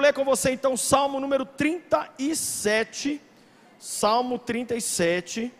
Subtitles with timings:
[0.00, 3.20] ler com você então Salmo número 37.
[3.78, 5.52] Salmo 37.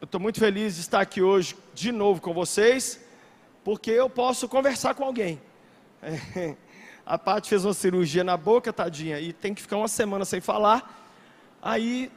[0.00, 3.00] Eu estou muito feliz de estar aqui hoje de novo com vocês,
[3.62, 5.40] porque eu posso conversar com alguém.
[7.04, 10.40] A Paty fez uma cirurgia na boca, tadinha, e tem que ficar uma semana sem
[10.40, 11.10] falar.
[11.60, 12.10] Aí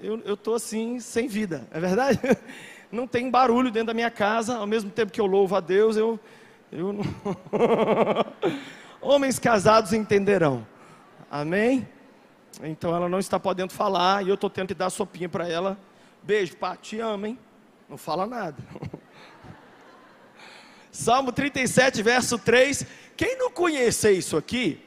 [0.00, 2.18] eu estou assim, sem vida, é verdade?
[2.90, 5.96] Não tem barulho dentro da minha casa, ao mesmo tempo que eu louvo a Deus,
[5.96, 6.18] eu.
[6.70, 7.04] Eu não...
[9.00, 10.66] Homens casados entenderão,
[11.30, 11.88] amém?
[12.62, 15.78] Então ela não está podendo falar e eu estou tendo que dar sopinha para ela.
[16.22, 17.38] Beijo, pá, te amo, hein?
[17.88, 18.56] Não fala nada.
[20.90, 22.86] Salmo 37, verso 3.
[23.16, 24.84] Quem não conhece isso aqui,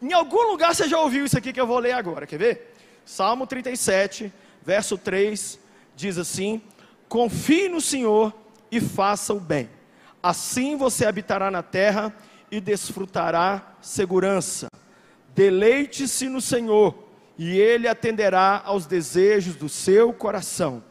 [0.00, 2.74] em algum lugar você já ouviu isso aqui que eu vou ler agora, quer ver?
[3.04, 5.58] Salmo 37, verso 3
[5.94, 6.60] diz assim:
[7.08, 8.34] Confie no Senhor
[8.70, 9.70] e faça o bem.
[10.22, 12.14] Assim você habitará na terra
[12.50, 14.68] e desfrutará segurança.
[15.34, 17.06] Deleite-se no Senhor
[17.38, 20.82] e Ele atenderá aos desejos do seu coração.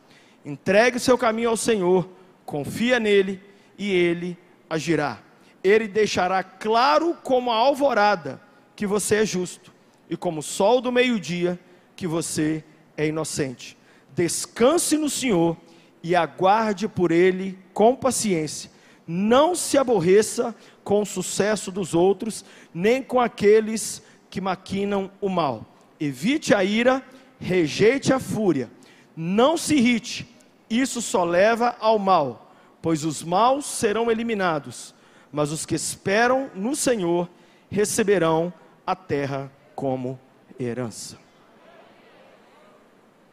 [0.44, 2.08] Entregue seu caminho ao Senhor,
[2.46, 3.42] confia nele
[3.78, 4.38] e Ele
[4.70, 5.20] agirá.
[5.64, 8.40] Ele deixará claro como a alvorada
[8.76, 9.74] que você é justo
[10.10, 11.60] e como o sol do meio-dia
[11.96, 12.64] que você
[12.96, 13.76] é inocente.
[14.14, 15.58] Descanse no Senhor
[16.04, 18.70] e aguarde por Ele com paciência.
[19.08, 25.66] Não se aborreça com o sucesso dos outros, nem com aqueles que maquinam o mal.
[26.00, 27.04] Evite a ira,
[27.40, 28.70] rejeite a fúria.
[29.16, 30.28] Não se irrite,
[30.70, 34.94] isso só leva ao mal, pois os maus serão eliminados,
[35.32, 37.30] mas os que esperam no Senhor
[37.70, 38.54] receberão
[38.86, 40.20] a terra como
[40.60, 41.18] herança.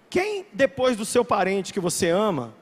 [0.08, 2.54] Quem depois do seu parente que você ama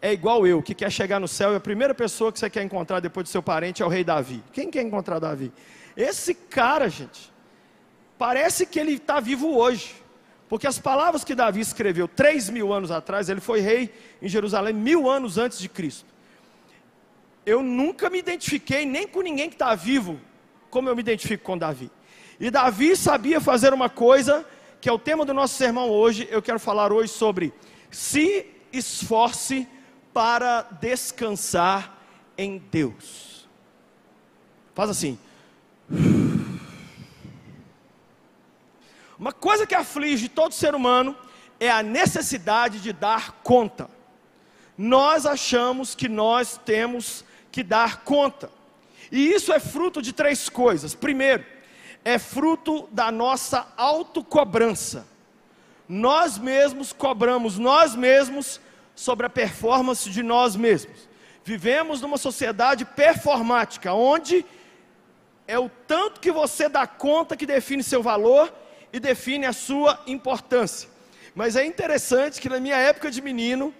[0.00, 2.62] é igual eu, que quer chegar no céu e a primeira pessoa que você quer
[2.62, 4.42] encontrar depois do seu parente é o rei Davi?
[4.52, 5.52] Quem quer encontrar Davi?
[5.96, 7.32] Esse cara, gente,
[8.16, 9.96] parece que ele está vivo hoje.
[10.48, 13.92] Porque as palavras que Davi escreveu três mil anos atrás, ele foi rei
[14.22, 16.06] em Jerusalém mil anos antes de Cristo.
[17.44, 20.18] Eu nunca me identifiquei nem com ninguém que está vivo,
[20.70, 21.90] como eu me identifico com Davi.
[22.38, 24.46] E Davi sabia fazer uma coisa,
[24.80, 26.28] que é o tema do nosso sermão hoje.
[26.30, 27.52] Eu quero falar hoje sobre
[27.90, 29.66] se esforce
[30.18, 31.96] para descansar
[32.36, 33.48] em Deus.
[34.74, 35.16] Faz assim.
[39.16, 41.16] Uma coisa que aflige todo ser humano
[41.60, 43.88] é a necessidade de dar conta.
[44.76, 48.50] Nós achamos que nós temos que dar conta.
[49.12, 50.96] E isso é fruto de três coisas.
[50.96, 51.46] Primeiro,
[52.04, 55.06] é fruto da nossa autocobrança.
[55.88, 58.60] Nós mesmos cobramos nós mesmos
[58.98, 61.08] sobre a performance de nós mesmos.
[61.44, 64.44] Vivemos numa sociedade performática, onde
[65.46, 68.52] é o tanto que você dá conta que define seu valor
[68.92, 70.88] e define a sua importância.
[71.32, 73.72] Mas é interessante que na minha época de menino,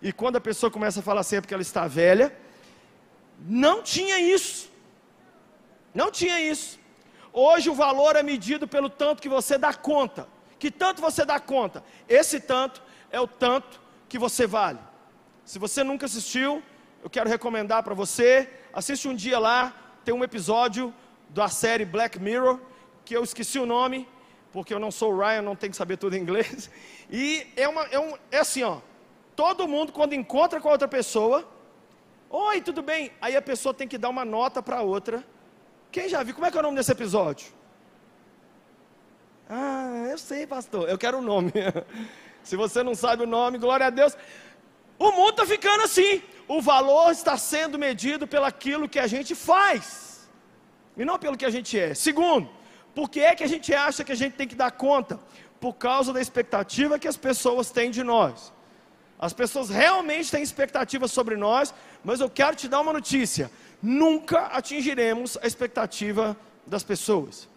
[0.00, 2.32] e quando a pessoa começa a falar sempre que ela está velha,
[3.40, 4.70] não tinha isso.
[5.92, 6.78] Não tinha isso.
[7.32, 10.28] Hoje o valor é medido pelo tanto que você dá conta.
[10.60, 11.82] Que tanto você dá conta?
[12.08, 12.80] Esse tanto
[13.10, 13.79] é o tanto
[14.10, 14.80] que você vale.
[15.44, 16.62] Se você nunca assistiu,
[17.02, 19.72] eu quero recomendar para você, assiste um dia lá,
[20.04, 20.92] tem um episódio
[21.28, 22.58] da série Black Mirror,
[23.04, 24.08] que eu esqueci o nome,
[24.52, 26.68] porque eu não sou o Ryan, não tenho que saber tudo em inglês.
[27.12, 28.78] E é, uma, é, um, é assim, ó.
[29.34, 31.44] Todo mundo, quando encontra com a outra pessoa,
[32.28, 33.10] oi, tudo bem?
[33.20, 35.26] Aí a pessoa tem que dar uma nota para a outra.
[35.90, 36.34] Quem já viu?
[36.34, 37.48] Como é que é o nome desse episódio?
[39.48, 40.88] Ah, eu sei, pastor.
[40.88, 41.52] Eu quero o nome.
[42.50, 44.16] Se você não sabe o nome, glória a Deus.
[44.98, 46.20] O mundo está ficando assim.
[46.48, 50.28] O valor está sendo medido pelaquilo que a gente faz,
[50.96, 51.94] e não pelo que a gente é.
[51.94, 52.50] Segundo,
[52.92, 55.20] por que é que a gente acha que a gente tem que dar conta?
[55.60, 58.52] Por causa da expectativa que as pessoas têm de nós.
[59.16, 61.72] As pessoas realmente têm expectativas sobre nós,
[62.02, 63.48] mas eu quero te dar uma notícia:
[63.80, 66.36] nunca atingiremos a expectativa
[66.66, 67.48] das pessoas.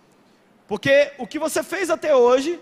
[0.67, 2.59] Porque o que você fez até hoje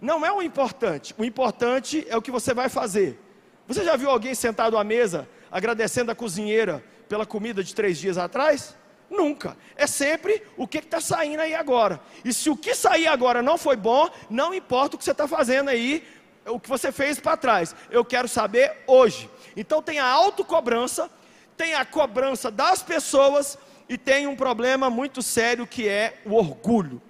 [0.00, 3.18] não é o importante, o importante é o que você vai fazer.
[3.66, 8.18] Você já viu alguém sentado à mesa agradecendo a cozinheira pela comida de três dias
[8.18, 8.76] atrás?
[9.10, 9.56] Nunca.
[9.76, 12.00] É sempre o que está saindo aí agora.
[12.24, 15.28] E se o que sair agora não foi bom, não importa o que você está
[15.28, 16.04] fazendo aí,
[16.46, 17.74] o que você fez para trás.
[17.90, 19.30] Eu quero saber hoje.
[19.56, 21.10] Então tem a autocobrança,
[21.56, 23.56] tem a cobrança das pessoas
[23.88, 27.00] e tem um problema muito sério que é o orgulho.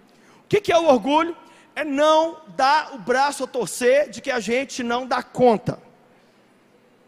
[0.45, 1.37] O que, que é o orgulho?
[1.75, 5.81] É não dar o braço a torcer de que a gente não dá conta.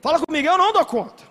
[0.00, 1.24] Fala comigo, eu não dou conta.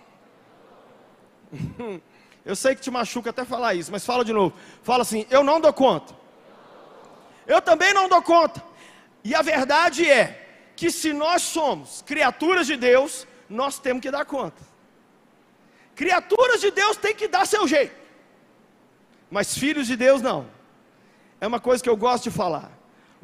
[2.45, 4.55] Eu sei que te machuca até falar isso, mas fala de novo.
[4.83, 6.13] Fala assim: eu não dou conta.
[7.47, 8.63] Eu também não dou conta.
[9.23, 14.25] E a verdade é que se nós somos criaturas de Deus, nós temos que dar
[14.25, 14.61] conta.
[15.95, 17.95] Criaturas de Deus têm que dar seu jeito.
[19.31, 20.45] Mas filhos de Deus não.
[21.41, 22.71] É uma coisa que eu gosto de falar.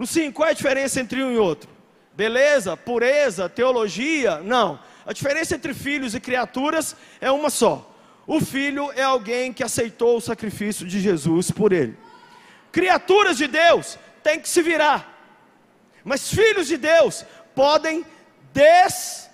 [0.01, 1.69] Lucinho, qual é a diferença entre um e outro?
[2.11, 4.39] Beleza, pureza, teologia?
[4.39, 4.79] Não.
[5.05, 7.87] A diferença entre filhos e criaturas é uma só.
[8.25, 11.95] O filho é alguém que aceitou o sacrifício de Jesus por ele.
[12.71, 15.07] Criaturas de Deus têm que se virar.
[16.03, 18.03] Mas filhos de Deus podem
[18.51, 19.29] descansar.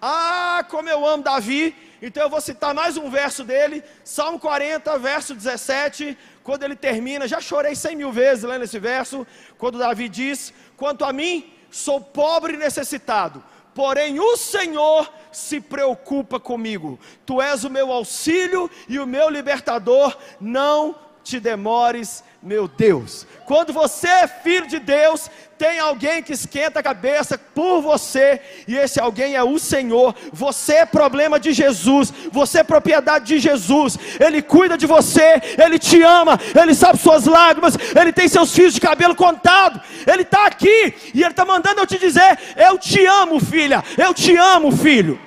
[0.00, 1.76] Ah, como eu amo Davi.
[2.00, 6.16] Então eu vou citar mais um verso dele, Salmo 40, verso 17,
[6.50, 7.28] quando ele termina.
[7.28, 9.24] Já chorei cem mil vezes lendo esse verso,
[9.56, 13.40] quando Davi diz: Quanto a mim, sou pobre e necessitado,
[13.72, 16.98] porém o Senhor se preocupa comigo.
[17.24, 23.28] Tu és o meu auxílio e o meu libertador, não te demores, meu Deus.
[23.46, 25.30] Quando você é filho de Deus,
[25.60, 30.14] tem alguém que esquenta a cabeça por você, e esse alguém é o Senhor.
[30.32, 33.98] Você é problema de Jesus, você é propriedade de Jesus.
[34.18, 38.72] Ele cuida de você, ele te ama, ele sabe suas lágrimas, ele tem seus fios
[38.72, 39.82] de cabelo contado.
[40.10, 44.14] Ele está aqui e ele está mandando eu te dizer: Eu te amo, filha, eu
[44.14, 45.20] te amo, filho.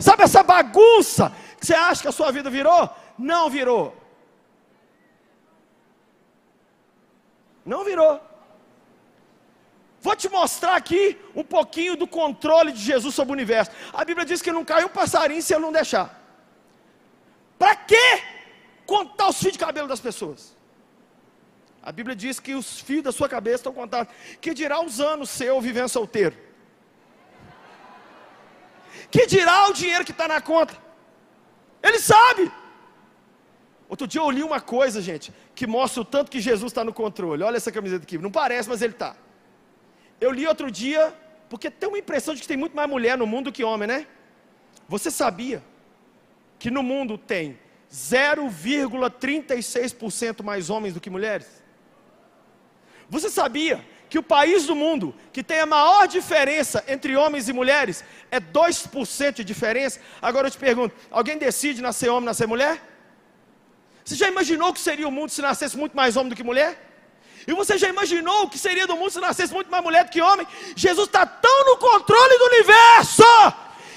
[0.00, 1.30] Sabe essa bagunça
[1.60, 2.88] que você acha que a sua vida virou?
[3.18, 3.94] Não virou.
[7.66, 8.31] Não virou.
[10.02, 13.70] Vou te mostrar aqui um pouquinho do controle de Jesus sobre o universo.
[13.92, 16.20] A Bíblia diz que não caiu um passarinho se ele não deixar.
[17.56, 18.22] Para que
[18.84, 20.56] contar os fios de cabelo das pessoas?
[21.80, 24.12] A Bíblia diz que os fios da sua cabeça estão contados.
[24.40, 26.36] Que dirá os anos seu vivendo solteiro?
[29.08, 30.76] Que dirá o dinheiro que está na conta?
[31.80, 32.50] Ele sabe.
[33.88, 36.92] Outro dia eu li uma coisa, gente, que mostra o tanto que Jesus está no
[36.92, 37.44] controle.
[37.44, 38.18] Olha essa camiseta aqui.
[38.18, 39.14] Não parece, mas ele está.
[40.24, 41.12] Eu li outro dia,
[41.50, 43.88] porque tem uma impressão de que tem muito mais mulher no mundo do que homem,
[43.88, 44.06] né?
[44.88, 45.60] Você sabia
[46.60, 47.58] que no mundo tem
[47.92, 51.60] 0,36% mais homens do que mulheres?
[53.10, 57.52] Você sabia que o país do mundo que tem a maior diferença entre homens e
[57.52, 59.98] mulheres é 2% de diferença?
[60.20, 62.80] Agora eu te pergunto: alguém decide nascer homem, nascer mulher?
[64.04, 66.44] Você já imaginou o que seria o mundo se nascesse muito mais homem do que
[66.44, 66.91] mulher?
[67.46, 70.10] E você já imaginou o que seria do mundo se nascesse muito mais mulher do
[70.10, 70.46] que homem?
[70.76, 73.24] Jesus está tão no controle do universo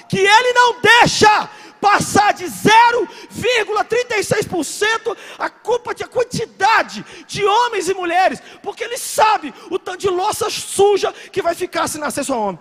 [0.08, 1.48] que ele não deixa
[1.80, 9.54] passar de 0,36% a culpa de a quantidade de homens e mulheres, porque ele sabe
[9.70, 12.58] o tanto de louça suja que vai ficar se nascer só homem.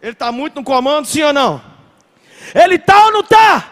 [0.00, 1.62] Ele está muito no comando, sim ou não?
[2.54, 3.71] Ele está ou não está?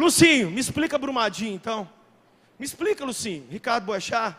[0.00, 1.88] Lucinho, me explica Brumadinho então.
[2.58, 3.46] Me explica, Lucinho.
[3.50, 4.36] Ricardo Boechat.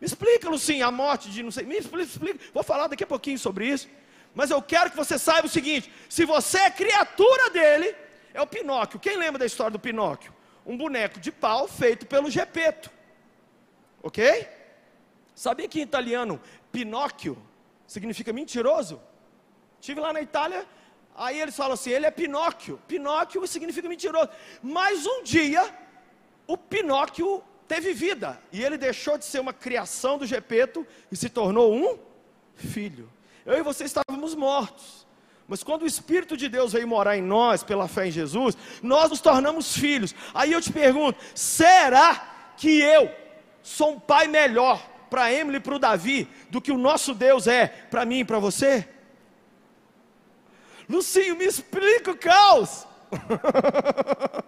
[0.00, 1.64] Me explica, Lucinho, a morte de não sei.
[1.64, 2.44] Me explica, explica.
[2.52, 3.88] Vou falar daqui a pouquinho sobre isso.
[4.34, 7.94] Mas eu quero que você saiba o seguinte: se você é criatura dele,
[8.34, 9.00] é o Pinóquio.
[9.00, 10.34] Quem lembra da história do Pinóquio?
[10.66, 12.90] Um boneco de pau feito pelo Gepeto.
[14.02, 14.46] Ok?
[15.34, 16.40] Sabia que em italiano
[16.72, 17.40] Pinóquio
[17.86, 19.00] significa mentiroso?
[19.80, 20.66] Estive lá na Itália,
[21.16, 22.80] aí eles falam assim: ele é Pinóquio.
[22.86, 24.28] Pinóquio significa mentiroso.
[24.62, 25.74] Mas um dia,
[26.46, 28.40] o Pinóquio teve vida.
[28.52, 31.98] E ele deixou de ser uma criação do Gepeto e se tornou um
[32.54, 33.10] filho.
[33.44, 35.06] Eu e você estávamos mortos.
[35.48, 39.10] Mas quando o Espírito de Deus veio morar em nós, pela fé em Jesus, nós
[39.10, 40.14] nos tornamos filhos.
[40.34, 43.10] Aí eu te pergunto: será que eu
[43.62, 47.46] sou um pai melhor para Emily e para o Davi do que o nosso Deus
[47.46, 48.88] é para mim e para você?
[50.88, 52.86] Lucinho, me explica o caos.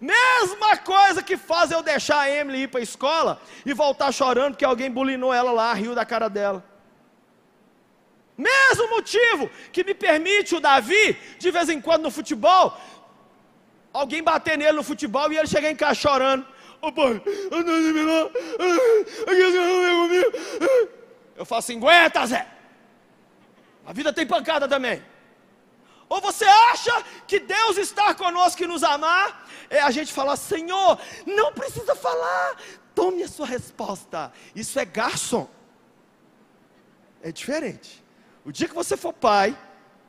[0.00, 4.52] Mesma coisa que faz eu deixar a Emily ir para a escola e voltar chorando
[4.52, 6.64] porque alguém bulinou ela lá, riu da cara dela.
[8.36, 12.78] Mesmo motivo que me permite o Davi, de vez em quando no futebol,
[13.92, 16.46] alguém bater nele no futebol e ele chegar em casa chorando.
[16.80, 17.20] Ô pai,
[21.36, 22.46] eu falo assim: aguenta, Zé.
[23.84, 25.02] A vida tem pancada também.
[26.08, 29.46] Ou você acha que Deus está conosco e nos amar?
[29.68, 32.56] É a gente falar, Senhor, não precisa falar,
[32.94, 34.32] tome a sua resposta.
[34.54, 35.48] Isso é garçom.
[37.22, 38.02] É diferente.
[38.44, 39.56] O dia que você for pai,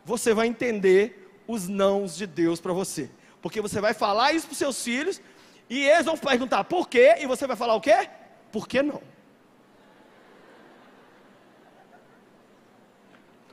[0.05, 3.09] você vai entender os nãos de Deus para você.
[3.41, 5.21] Porque você vai falar isso para os seus filhos,
[5.69, 8.09] e eles vão perguntar por quê, e você vai falar o quê?
[8.51, 9.01] Por que não?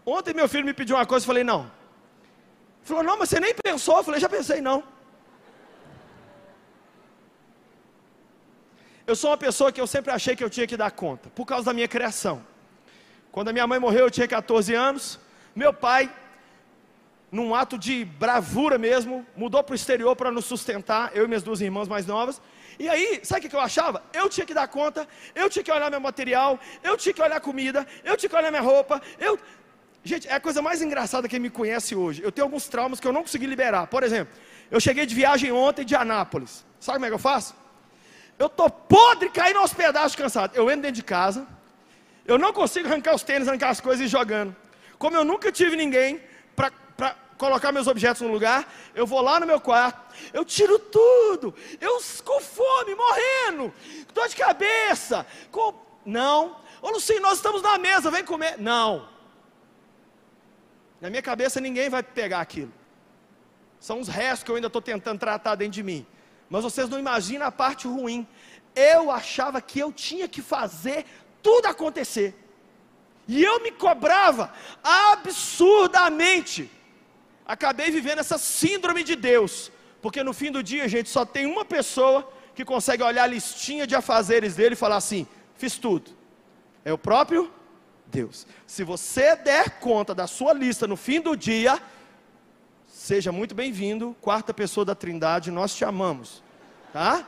[0.05, 1.76] Ontem meu filho me pediu uma coisa, eu falei, não.
[2.87, 3.97] Falou, não, mas você nem pensou.
[3.99, 4.79] Eu falei, já pensei, não.
[9.11, 11.45] Eu sou uma pessoa que eu sempre achei que eu tinha que dar conta, por
[11.45, 12.37] causa da minha criação.
[13.33, 15.19] Quando a minha mãe morreu, eu tinha 14 anos.
[15.55, 16.03] Meu pai,
[17.31, 21.43] num ato de bravura mesmo, mudou para o exterior para nos sustentar, eu e minhas
[21.43, 22.41] duas irmãs mais novas.
[22.79, 24.03] E aí, sabe o que eu achava?
[24.13, 27.41] Eu tinha que dar conta, eu tinha que olhar meu material, eu tinha que olhar
[27.41, 29.03] comida, eu tinha que olhar minha roupa.
[29.19, 29.39] Eu...
[30.07, 32.23] Gente, é a coisa mais engraçada que me conhece hoje.
[32.23, 33.89] Eu tenho alguns traumas que eu não consegui liberar.
[33.89, 34.33] Por exemplo,
[34.71, 36.65] eu cheguei de viagem ontem de Anápolis.
[36.79, 37.57] Sabe como é que eu faço?
[38.39, 40.55] Eu tô podre caindo aos pedaços cansado.
[40.55, 41.45] Eu entro dentro de casa,
[42.25, 44.55] eu não consigo arrancar os tênis, arrancar as coisas e ir jogando.
[44.97, 46.21] Como eu nunca tive ninguém
[46.55, 51.53] para colocar meus objetos no lugar, eu vou lá no meu quarto, eu tiro tudo,
[51.81, 53.75] eu com fome, morrendo,
[54.15, 55.75] dor de cabeça, com...
[56.05, 58.57] Não, ô Lucinho, nós estamos na mesa, vem comer.
[58.57, 59.16] Não.
[61.01, 62.73] Na minha cabeça ninguém vai pegar aquilo.
[63.79, 66.07] São os restos que eu ainda estou tentando tratar dentro de mim.
[66.49, 68.27] Mas vocês não imaginam a parte ruim.
[68.75, 71.05] Eu achava que eu tinha que fazer
[71.43, 72.35] tudo acontecer.
[73.29, 76.71] E eu me cobrava absurdamente.
[77.45, 79.71] Acabei vivendo essa síndrome de Deus.
[80.01, 83.87] Porque no fim do dia, gente, só tem uma pessoa que consegue olhar a listinha
[83.87, 85.27] de afazeres dele e falar assim:
[85.57, 86.11] fiz tudo.
[86.85, 87.53] É o próprio
[88.07, 88.47] Deus.
[88.67, 91.81] Se você der conta da sua lista no fim do dia,
[93.07, 96.43] Seja muito bem-vindo, quarta pessoa da Trindade, nós te amamos,
[96.93, 97.25] tá?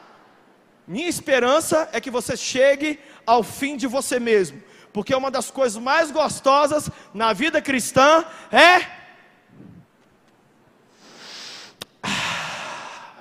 [0.86, 4.60] Minha esperança é que você chegue ao fim de você mesmo,
[4.92, 8.88] porque uma das coisas mais gostosas na vida cristã é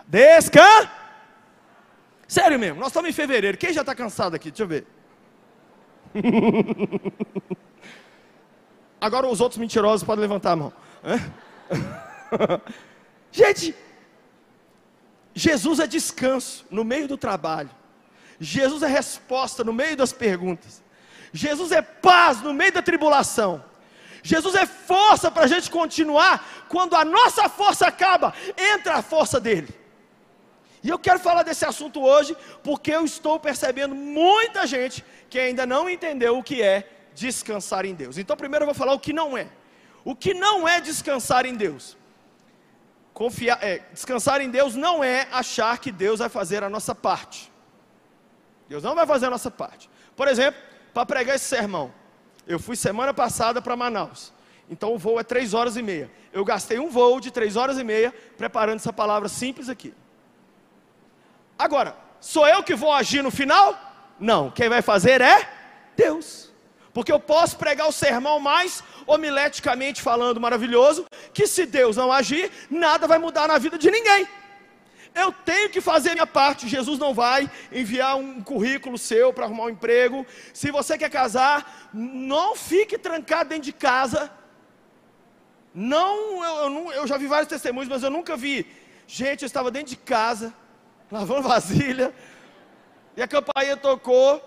[0.07, 0.89] descan.
[2.27, 3.57] Sério mesmo, nós estamos em fevereiro.
[3.57, 4.49] Quem já está cansado aqui?
[4.49, 4.87] Deixa eu ver.
[8.99, 10.73] Agora os outros mentirosos podem levantar a mão.
[13.31, 13.75] Gente,
[15.33, 17.69] Jesus é descanso no meio do trabalho.
[18.39, 20.83] Jesus é resposta no meio das perguntas.
[21.31, 23.63] Jesus é paz no meio da tribulação.
[24.23, 26.65] Jesus é força para a gente continuar.
[26.67, 29.69] Quando a nossa força acaba, entra a força dele.
[30.83, 35.65] E eu quero falar desse assunto hoje, porque eu estou percebendo muita gente que ainda
[35.65, 38.17] não entendeu o que é descansar em Deus.
[38.17, 39.47] Então, primeiro eu vou falar o que não é.
[40.05, 41.97] O que não é descansar em Deus?
[43.13, 47.51] Confiar, é, descansar em Deus não é achar que Deus vai fazer a nossa parte.
[48.69, 49.89] Deus não vai fazer a nossa parte.
[50.15, 50.61] Por exemplo,
[50.93, 51.93] para pregar esse sermão,
[52.45, 54.31] eu fui semana passada para Manaus.
[54.69, 56.11] Então o voo é três horas e meia.
[56.31, 59.93] Eu gastei um voo de três horas e meia preparando essa palavra simples aqui.
[61.57, 63.86] Agora, sou eu que vou agir no final?
[64.19, 64.49] Não.
[64.49, 65.49] Quem vai fazer é
[65.95, 66.51] Deus.
[66.93, 72.51] Porque eu posso pregar o sermão mais homileticamente falando maravilhoso, que se Deus não agir,
[72.69, 74.27] nada vai mudar na vida de ninguém.
[75.13, 76.67] Eu tenho que fazer a minha parte.
[76.67, 80.25] Jesus não vai enviar um currículo seu para arrumar um emprego.
[80.53, 84.31] Se você quer casar, não fique trancado dentro de casa.
[85.73, 88.65] Não, eu, eu, eu já vi vários testemunhos, mas eu nunca vi.
[89.07, 90.53] Gente, eu estava dentro de casa,
[91.11, 92.13] lavando vasilha,
[93.17, 94.39] e a campainha tocou,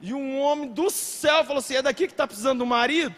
[0.00, 3.14] e um homem do céu falou assim: É daqui que está precisando do marido?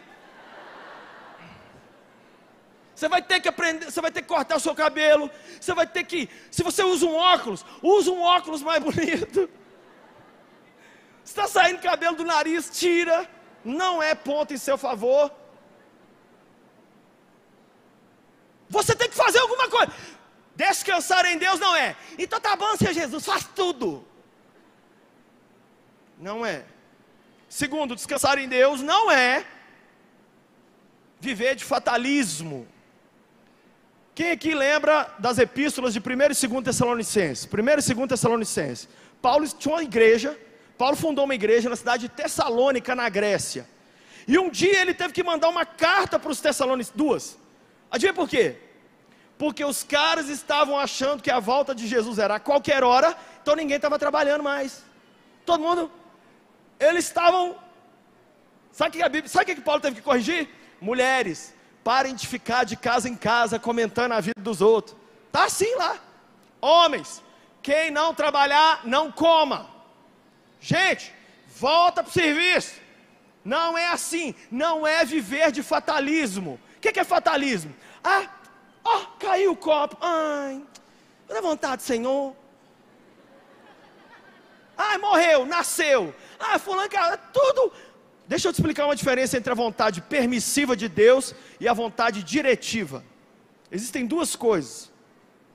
[2.95, 5.31] Você vai ter que aprender, você vai ter que cortar o seu cabelo,
[5.61, 9.49] você vai ter que, se você usa um óculos, usa um óculos mais bonito.
[11.23, 13.29] Está saindo cabelo do nariz, tira,
[13.63, 15.31] não é ponto em seu favor.
[18.71, 19.93] Você tem que fazer alguma coisa.
[20.57, 21.95] Descansar em Deus não é.
[22.19, 24.07] Então tá bom, Senhor Jesus, faz tudo.
[26.21, 26.65] Não é.
[27.49, 29.45] Segundo, descansar em Deus não é
[31.19, 32.69] viver de fatalismo.
[34.15, 37.49] Quem aqui lembra das epístolas de 1 e 2 Tessalonicenses?
[37.51, 38.89] 1 e 2 Tessalonicenses.
[39.23, 40.39] Paulo tinha uma igreja,
[40.77, 43.67] Paulo fundou uma igreja na cidade de Tessalônica, na Grécia.
[44.29, 47.39] E um dia ele teve que mandar uma carta para os Tessalonicenses, duas.
[47.91, 48.57] Adivinha por quê?
[49.39, 53.57] Porque os caras estavam achando que a volta de Jesus era a qualquer hora, então
[53.57, 54.85] ninguém estava trabalhando mais.
[55.47, 55.91] Todo mundo,
[56.81, 57.57] eles estavam.
[58.73, 60.49] Sabe o que a Bíblia, sabe que Paulo teve que corrigir?
[60.81, 64.97] Mulheres, Parem de ficar de casa em casa comentando a vida dos outros.
[65.33, 65.99] Tá assim lá.
[66.61, 67.23] Homens,
[67.63, 69.71] quem não trabalhar, não coma.
[70.61, 71.15] Gente,
[71.57, 72.75] volta para o serviço.
[73.43, 74.35] Não é assim.
[74.51, 76.61] Não é viver de fatalismo.
[76.77, 77.75] O que, que, é fatalismo?
[78.05, 78.29] Ah,
[78.85, 79.97] ó, oh, caiu o copo.
[80.01, 80.63] Ai,
[81.27, 82.37] dá vontade, Senhor.
[84.77, 86.15] Ai, morreu, nasceu.
[86.41, 87.73] Ah, fulano, cara, tudo
[88.31, 92.23] Deixa eu te explicar uma diferença entre a vontade permissiva de Deus e a vontade
[92.23, 93.05] diretiva.
[93.73, 94.89] Existem duas coisas.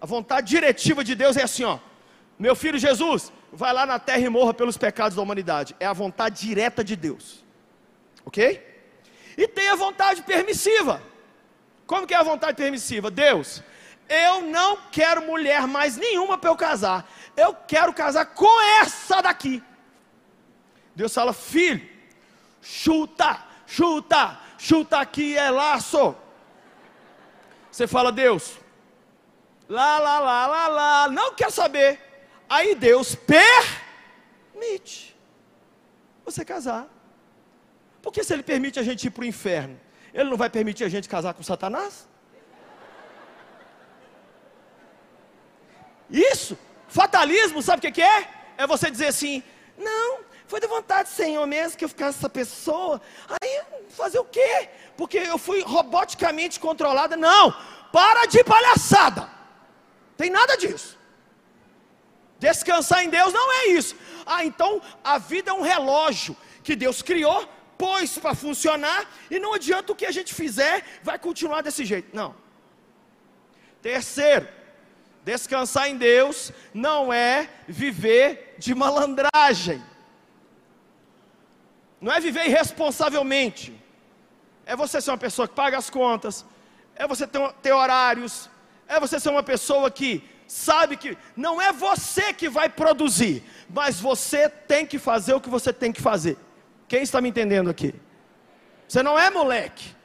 [0.01, 1.79] A vontade diretiva de Deus é assim, ó.
[2.37, 5.73] Meu filho Jesus, vai lá na terra e morra pelos pecados da humanidade.
[5.79, 7.45] É a vontade direta de Deus.
[8.25, 8.61] OK?
[9.37, 11.01] E tem a vontade permissiva.
[11.87, 13.09] Como que é a vontade permissiva?
[13.09, 13.63] Deus,
[14.09, 17.09] eu não quero mulher mais nenhuma para eu casar.
[17.37, 19.63] Eu quero casar com essa daqui.
[20.95, 21.87] Deus fala, filho,
[22.61, 26.15] chuta, chuta, chuta aqui é laço.
[27.71, 28.57] Você fala, Deus,
[29.67, 31.99] lá, lá, lá, lá, lá, não quer saber.
[32.49, 33.15] Aí Deus
[34.53, 35.15] permite
[36.23, 36.87] você casar.
[38.01, 39.79] Porque se Ele permite a gente ir para o inferno,
[40.13, 42.07] Ele não vai permitir a gente casar com Satanás?
[46.09, 48.29] Isso, fatalismo, sabe o que é?
[48.57, 49.43] É você dizer assim:
[49.77, 53.01] não, foi de vontade do Senhor mesmo que eu ficasse essa pessoa.
[53.41, 54.69] Aí, fazer o quê?
[54.95, 57.17] Porque eu fui roboticamente controlada.
[57.17, 57.51] Não,
[57.91, 59.29] para de palhaçada.
[60.15, 60.97] Tem nada disso.
[62.39, 63.95] Descansar em Deus não é isso.
[64.25, 67.47] Ah, então a vida é um relógio que Deus criou,
[67.77, 72.15] pôs para funcionar, e não adianta o que a gente fizer, vai continuar desse jeito.
[72.15, 72.35] Não.
[73.81, 74.47] Terceiro,
[75.23, 79.83] descansar em Deus não é viver de malandragem
[82.05, 83.73] não é viver irresponsavelmente,
[84.63, 86.45] é você ser uma pessoa que paga as contas,
[86.95, 88.47] é você ter, ter horários,
[88.87, 93.99] é você ser uma pessoa que sabe que não é você que vai produzir, mas
[93.99, 96.37] você tem que fazer o que você tem que fazer.
[96.87, 97.95] Quem está me entendendo aqui?
[98.87, 99.95] Você não é moleque.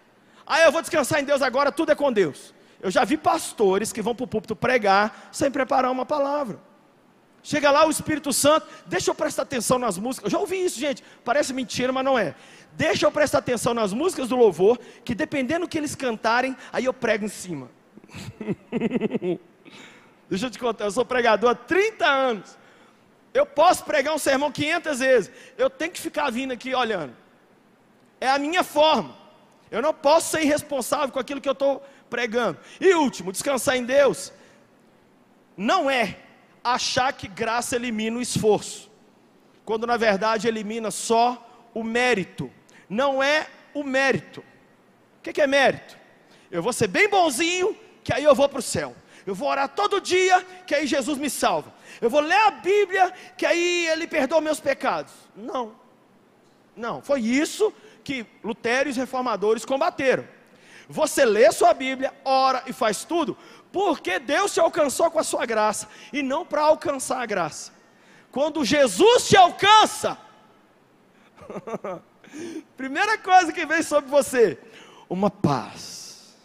[0.47, 2.55] Ah, eu vou descansar em Deus agora, tudo é com Deus.
[2.81, 6.59] Eu já vi pastores que vão para o púlpito pregar sem preparar uma palavra.
[7.43, 10.25] Chega lá o Espírito Santo, deixa eu prestar atenção nas músicas.
[10.25, 11.03] Eu já ouvi isso, gente.
[11.25, 12.35] Parece mentira, mas não é.
[12.73, 16.85] Deixa eu prestar atenção nas músicas do louvor, que dependendo do que eles cantarem, aí
[16.85, 17.71] eu prego em cima.
[20.29, 22.59] deixa eu te contar, eu sou pregador há 30 anos.
[23.33, 25.31] Eu posso pregar um sermão 500 vezes.
[25.57, 27.17] Eu tenho que ficar vindo aqui olhando.
[28.21, 29.17] É a minha forma.
[29.71, 32.59] Eu não posso ser irresponsável com aquilo que eu estou pregando.
[32.81, 34.33] E último, descansar em Deus.
[35.57, 36.17] Não é
[36.63, 38.91] achar que graça elimina o esforço,
[39.65, 42.51] quando na verdade elimina só o mérito.
[42.89, 44.41] Não é o mérito.
[45.19, 45.99] O que é mérito?
[46.51, 48.95] Eu vou ser bem bonzinho, que aí eu vou para o céu.
[49.27, 51.73] Eu vou orar todo dia, que aí Jesus me salva.
[52.01, 55.13] Eu vou ler a Bíblia, que aí Ele perdoa meus pecados.
[55.37, 55.75] Não,
[56.75, 60.27] não, foi isso que Lutero e os reformadores combateram.
[60.89, 63.37] Você lê sua Bíblia, ora e faz tudo,
[63.73, 67.73] porque Deus te alcançou com a sua graça e não para alcançar a graça.
[68.31, 70.19] Quando Jesus te alcança,
[72.77, 74.59] primeira coisa que vem sobre você,
[75.09, 76.37] uma paz.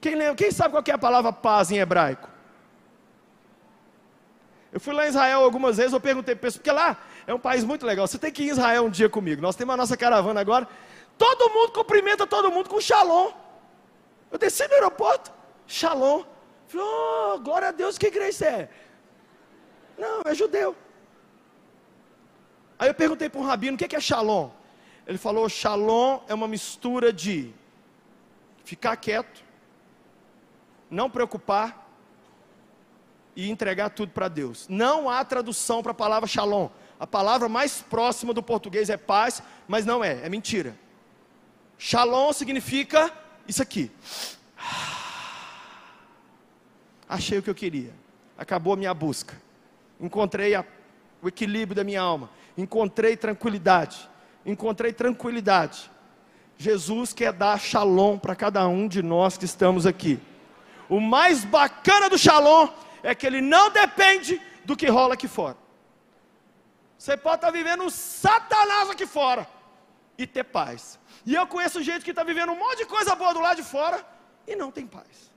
[0.00, 2.28] Quem, lembra, quem sabe qual é a palavra paz em hebraico?
[4.72, 7.64] Eu fui lá em Israel algumas vezes, eu perguntei para porque lá é um país
[7.64, 8.06] muito legal.
[8.06, 9.42] Você tem que ir em Israel um dia comigo.
[9.42, 10.68] Nós temos a nossa caravana agora.
[11.16, 13.32] Todo mundo cumprimenta todo mundo com shalom.
[14.30, 15.32] Eu desci no aeroporto,
[15.66, 16.24] Shalom.
[16.68, 18.70] Falei, oh, glória a Deus, que igreja é?
[19.98, 20.76] Não, é judeu.
[22.78, 24.50] Aí eu perguntei para um rabino, o que é Shalom?
[25.06, 27.54] Ele falou, Shalom é uma mistura de
[28.64, 29.44] ficar quieto,
[30.90, 31.88] não preocupar
[33.34, 34.66] e entregar tudo para Deus.
[34.68, 36.68] Não há tradução para a palavra Shalom.
[36.98, 40.76] A palavra mais próxima do português é paz, mas não é, é mentira.
[41.78, 43.12] Shalom significa
[43.46, 43.90] isso aqui
[47.08, 47.92] achei o que eu queria.
[48.36, 49.34] Acabou a minha busca.
[50.00, 50.64] Encontrei a,
[51.22, 52.30] o equilíbrio da minha alma.
[52.56, 54.08] Encontrei tranquilidade.
[54.44, 55.90] Encontrei tranquilidade.
[56.58, 60.18] Jesus quer dar shalom para cada um de nós que estamos aqui.
[60.88, 62.68] O mais bacana do shalom
[63.02, 65.56] é que ele não depende do que rola aqui fora.
[66.98, 69.46] Você pode estar vivendo um satanás aqui fora
[70.16, 70.98] e ter paz.
[71.24, 73.62] E eu conheço gente que está vivendo um monte de coisa boa do lado de
[73.62, 74.04] fora
[74.46, 75.30] e não tem paz.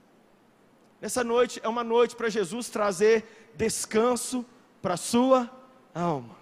[1.00, 4.44] Nessa noite é uma noite para Jesus trazer descanso
[4.82, 5.50] para a sua
[5.94, 6.36] alma.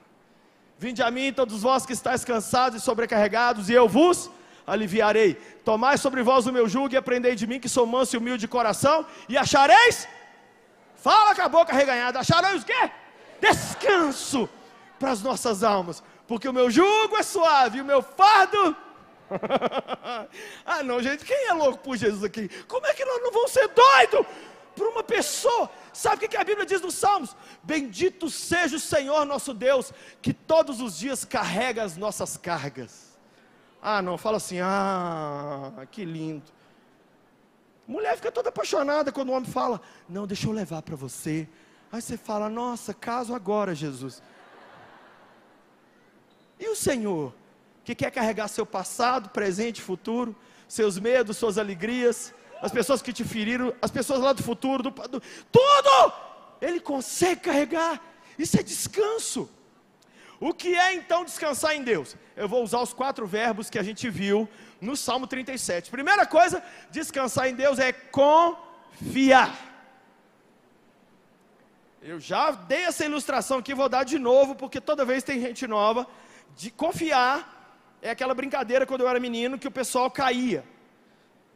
[0.76, 4.30] Vinde a mim, todos vós que estáis cansados e sobrecarregados, e eu vos
[4.66, 5.34] aliviarei.
[5.64, 8.42] Tomai sobre vós o meu jugo e aprendei de mim, que sou manso e humilde
[8.42, 10.08] de coração, e achareis,
[10.96, 12.90] fala com a boca reganhada, achareis o quê?
[13.40, 14.48] Descanso
[14.98, 18.76] para as nossas almas, porque o meu jugo é suave e o meu fardo.
[20.64, 22.48] ah, não, gente, quem é louco por Jesus aqui?
[22.66, 24.26] Como é que nós não vamos ser doidos?
[24.78, 25.68] por uma pessoa.
[25.92, 27.34] Sabe o que a Bíblia diz nos Salmos?
[27.64, 33.18] Bendito seja o Senhor nosso Deus, que todos os dias carrega as nossas cargas.
[33.82, 36.50] Ah, não, fala assim, ah, que lindo.
[37.86, 41.48] Mulher fica toda apaixonada quando o homem fala, não, deixa eu levar para você.
[41.90, 44.22] Aí você fala, nossa, caso agora, Jesus.
[46.60, 47.34] E o Senhor,
[47.88, 50.36] que quer carregar seu passado, presente futuro,
[50.68, 54.90] seus medos, suas alegrias, as pessoas que te feriram, as pessoas lá do futuro, do,
[54.90, 56.12] do, tudo,
[56.60, 57.98] Ele consegue carregar.
[58.38, 59.48] Isso é descanso.
[60.38, 62.14] O que é então descansar em Deus?
[62.36, 64.46] Eu vou usar os quatro verbos que a gente viu
[64.82, 65.90] no Salmo 37.
[65.90, 69.56] Primeira coisa, descansar em Deus é confiar.
[72.02, 75.66] Eu já dei essa ilustração aqui, vou dar de novo, porque toda vez tem gente
[75.66, 76.06] nova.
[76.54, 77.57] De confiar
[78.00, 80.64] é aquela brincadeira quando eu era menino que o pessoal caía.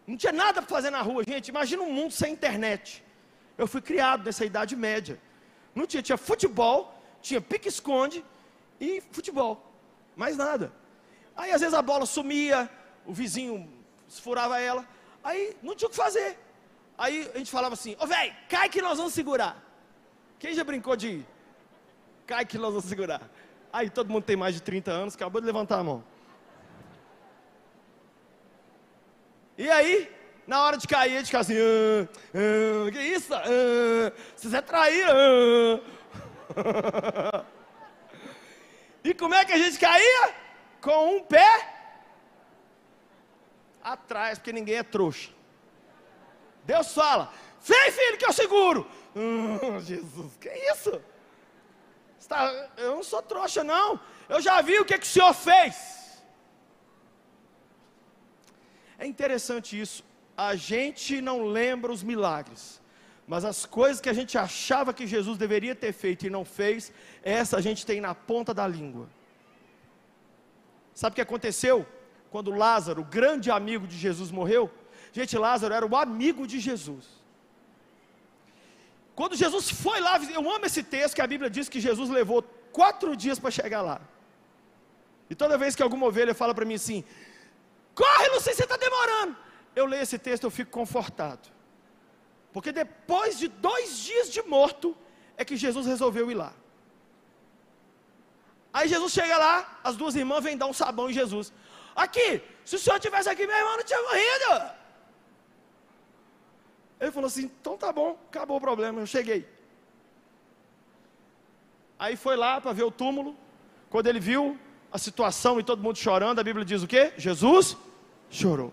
[0.06, 1.48] Não tinha nada para fazer na rua, gente.
[1.48, 3.04] Imagina um mundo sem internet.
[3.56, 5.20] Eu fui criado nessa idade média.
[5.74, 8.24] Não tinha, tinha futebol, tinha pique-esconde
[8.80, 9.72] e futebol.
[10.16, 10.72] Mais nada.
[11.36, 12.68] Aí às vezes a bola sumia,
[13.06, 13.70] o vizinho
[14.08, 14.86] furava ela.
[15.22, 16.38] Aí não tinha o que fazer.
[16.98, 19.62] Aí a gente falava assim: Ô oh, velho, cai que nós vamos segurar.
[20.38, 21.24] Quem já brincou de
[22.26, 23.22] cai que nós vamos segurar?
[23.72, 26.04] Aí todo mundo tem mais de 30 anos, acabou de levantar a mão.
[29.56, 30.10] E aí,
[30.46, 33.34] na hora de cair, gente fica assim, ah, ah, que isso?
[33.34, 34.64] Ah, vocês é.
[36.56, 37.44] Ah.
[39.04, 40.34] e como é que a gente caía?
[40.80, 41.72] Com um pé
[43.82, 45.30] atrás, porque ninguém é trouxa.
[46.64, 48.90] Deus fala, vem filho que eu seguro.
[49.84, 51.02] Jesus, que isso?
[52.28, 56.22] Tá, eu não sou trouxa não, eu já vi o que, que o Senhor fez.
[58.98, 59.98] É interessante isso.
[60.36, 62.62] A gente não lembra os milagres,
[63.32, 66.92] mas as coisas que a gente achava que Jesus deveria ter feito e não fez,
[67.22, 69.06] essa a gente tem na ponta da língua.
[71.00, 71.86] Sabe o que aconteceu?
[72.30, 74.70] Quando Lázaro, grande amigo de Jesus, morreu?
[75.12, 77.04] Gente, Lázaro era o amigo de Jesus.
[79.14, 82.42] Quando Jesus foi lá, eu amo esse texto que a Bíblia diz que Jesus levou
[82.72, 84.00] quatro dias para chegar lá.
[85.28, 87.04] E toda vez que alguma ovelha fala para mim assim,
[87.94, 89.36] Corre, Luciano, você está demorando.
[89.74, 91.48] Eu leio esse texto, eu fico confortado.
[92.52, 94.96] Porque depois de dois dias de morto,
[95.36, 96.52] é que Jesus resolveu ir lá.
[98.72, 101.52] Aí Jesus chega lá, as duas irmãs vêm dar um sabão em Jesus.
[101.94, 104.74] Aqui, se o senhor tivesse aqui, meu irmão não tinha morrido.
[107.00, 109.46] Ele falou assim: então tá bom, acabou o problema, eu cheguei.
[111.98, 113.36] Aí foi lá para ver o túmulo.
[113.90, 114.58] Quando ele viu,
[114.92, 117.12] a situação e todo mundo chorando, a Bíblia diz o quê?
[117.16, 117.76] Jesus
[118.28, 118.72] chorou.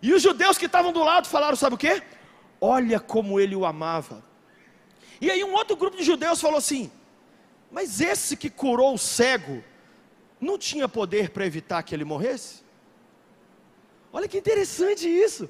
[0.00, 2.02] E os judeus que estavam do lado falaram: sabe o quê?
[2.60, 4.24] Olha como ele o amava.
[5.20, 6.90] E aí um outro grupo de judeus falou assim:
[7.70, 9.62] mas esse que curou o cego,
[10.40, 12.62] não tinha poder para evitar que ele morresse?
[14.12, 15.48] Olha que interessante isso.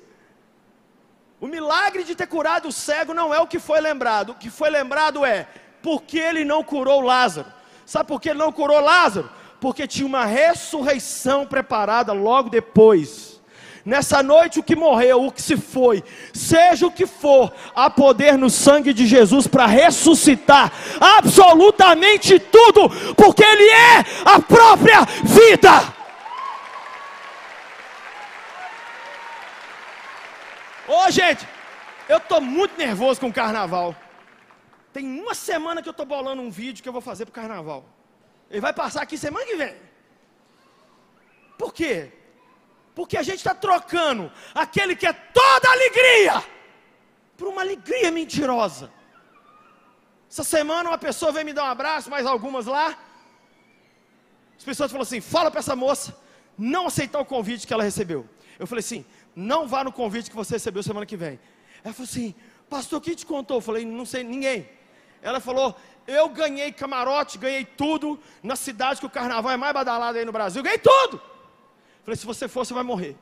[1.41, 4.51] O milagre de ter curado o cego não é o que foi lembrado, o que
[4.51, 5.49] foi lembrado é
[5.83, 7.53] porque ele não curou Lázaro.
[7.85, 9.31] Sabe por que ele não curou Lázaro?
[9.61, 13.41] Porque tinha uma ressurreição preparada logo depois.
[13.85, 18.39] Nessa noite, o que morreu, o que se foi, seja o que for, há poder
[18.39, 25.93] no sangue de Jesus para ressuscitar absolutamente tudo, porque Ele é a própria vida.
[30.87, 31.49] Ô gente,
[32.09, 33.97] eu estou muito nervoso com o carnaval.
[34.93, 37.35] Tem uma semana que eu estou bolando um vídeo que eu vou fazer para o
[37.35, 37.85] carnaval.
[38.51, 39.75] Ele vai passar aqui semana que vem.
[41.57, 42.13] Por quê?
[42.95, 46.45] Porque a gente está trocando aquele que é toda alegria
[47.37, 48.93] por uma alegria mentirosa.
[50.31, 52.99] Essa semana uma pessoa veio me dar um abraço, mais algumas lá.
[54.57, 56.17] As pessoas falaram assim: fala para essa moça
[56.57, 58.29] não aceitar o convite que ela recebeu.
[58.59, 61.41] Eu falei assim: não vá no convite que você recebeu semana que vem.
[61.83, 62.35] Ela falou assim:
[62.69, 63.57] pastor, quem te contou?
[63.59, 64.69] Eu falei: não sei, ninguém.
[65.23, 70.19] Ela falou: Eu ganhei camarote, ganhei tudo na cidade que o carnaval é mais badalado
[70.19, 71.23] aí no Brasil, ganhei tudo.
[72.03, 73.17] Falei: Se você for, você vai morrer.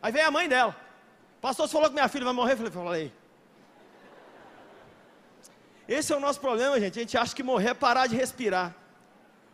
[0.00, 0.74] Aí veio a mãe dela.
[1.40, 2.54] Pastor, você falou que minha filha vai morrer?
[2.54, 3.12] Eu falei: Falei.
[5.86, 6.98] Esse é o nosso problema, gente.
[6.98, 8.74] A gente acha que morrer é parar de respirar.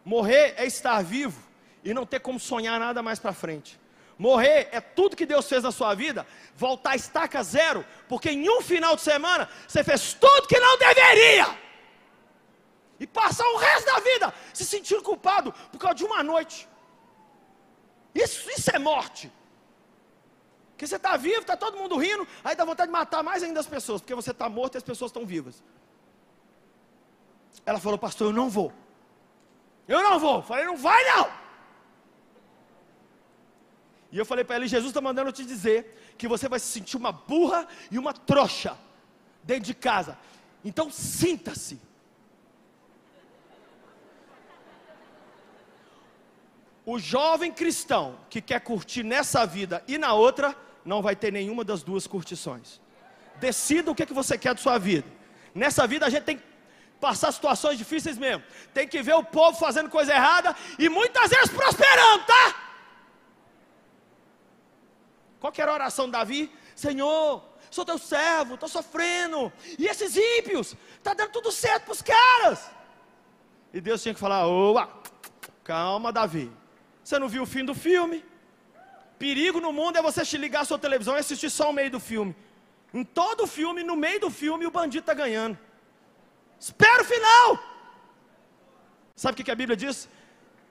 [0.04, 1.42] Morrer é estar vivo
[1.82, 3.78] e não ter como sonhar nada mais para frente.
[4.18, 6.26] Morrer é tudo que Deus fez na sua vida,
[6.57, 11.57] voltar estaca zero, porque em um final de semana você fez tudo que não deveria.
[12.98, 16.68] E passar o resto da vida se sentindo culpado por causa de uma noite.
[18.12, 19.33] Isso, isso é morte.
[20.70, 23.61] Porque você está vivo, está todo mundo rindo, aí dá vontade de matar mais ainda
[23.61, 25.62] as pessoas, porque você está morto e as pessoas estão vivas.
[27.64, 28.72] Ela falou, pastor, eu não vou.
[29.87, 30.42] Eu não vou.
[30.42, 31.38] Falei, não vai não.
[34.11, 36.97] E eu falei para ele, Jesus está mandando te dizer que você vai se sentir
[36.97, 38.77] uma burra e uma trouxa
[39.42, 40.16] dentro de casa.
[40.64, 41.81] Então sinta-se.
[46.87, 51.62] O jovem cristão que quer curtir nessa vida e na outra, não vai ter nenhuma
[51.62, 52.81] das duas curtições.
[53.37, 55.07] Decida o que, é que você quer de sua vida.
[55.55, 56.44] Nessa vida a gente tem que
[56.99, 58.42] passar situações difíceis mesmo.
[58.73, 62.67] Tem que ver o povo fazendo coisa errada e muitas vezes prosperando, tá?
[65.40, 66.53] Qual era a oração de Davi?
[66.74, 69.53] Senhor, sou teu servo, estou sofrendo.
[69.79, 72.70] E esses ímpios, está dando tudo certo para os caras.
[73.72, 74.88] E Deus tinha que falar: Oa,
[75.64, 76.51] calma, Davi.
[77.03, 78.24] Você não viu o fim do filme?
[79.18, 82.01] Perigo no mundo é você ligar a sua televisão e assistir só o meio do
[82.01, 82.35] filme.
[82.92, 85.59] Em todo o filme, no meio do filme, o bandido está ganhando.
[86.59, 87.59] Espera o final.
[89.16, 90.09] Sabe o que a Bíblia diz?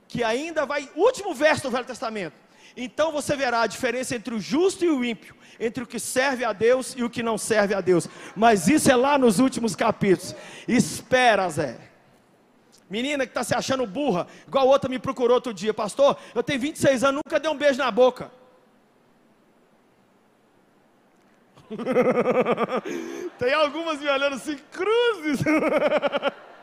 [0.08, 2.36] Que ainda vai, último verso do Velho Testamento.
[2.80, 6.46] Então você verá a diferença entre o justo e o ímpio, entre o que serve
[6.46, 8.08] a Deus e o que não serve a Deus.
[8.36, 10.36] Mas isso é lá nos últimos capítulos.
[10.68, 11.80] Espera, Zé.
[12.88, 16.16] Menina que está se achando burra, igual outra me procurou outro dia, pastor.
[16.36, 18.32] Eu tenho 26 anos, nunca dei um beijo na boca.
[23.40, 25.40] Tem algumas me olhando assim, cruzes.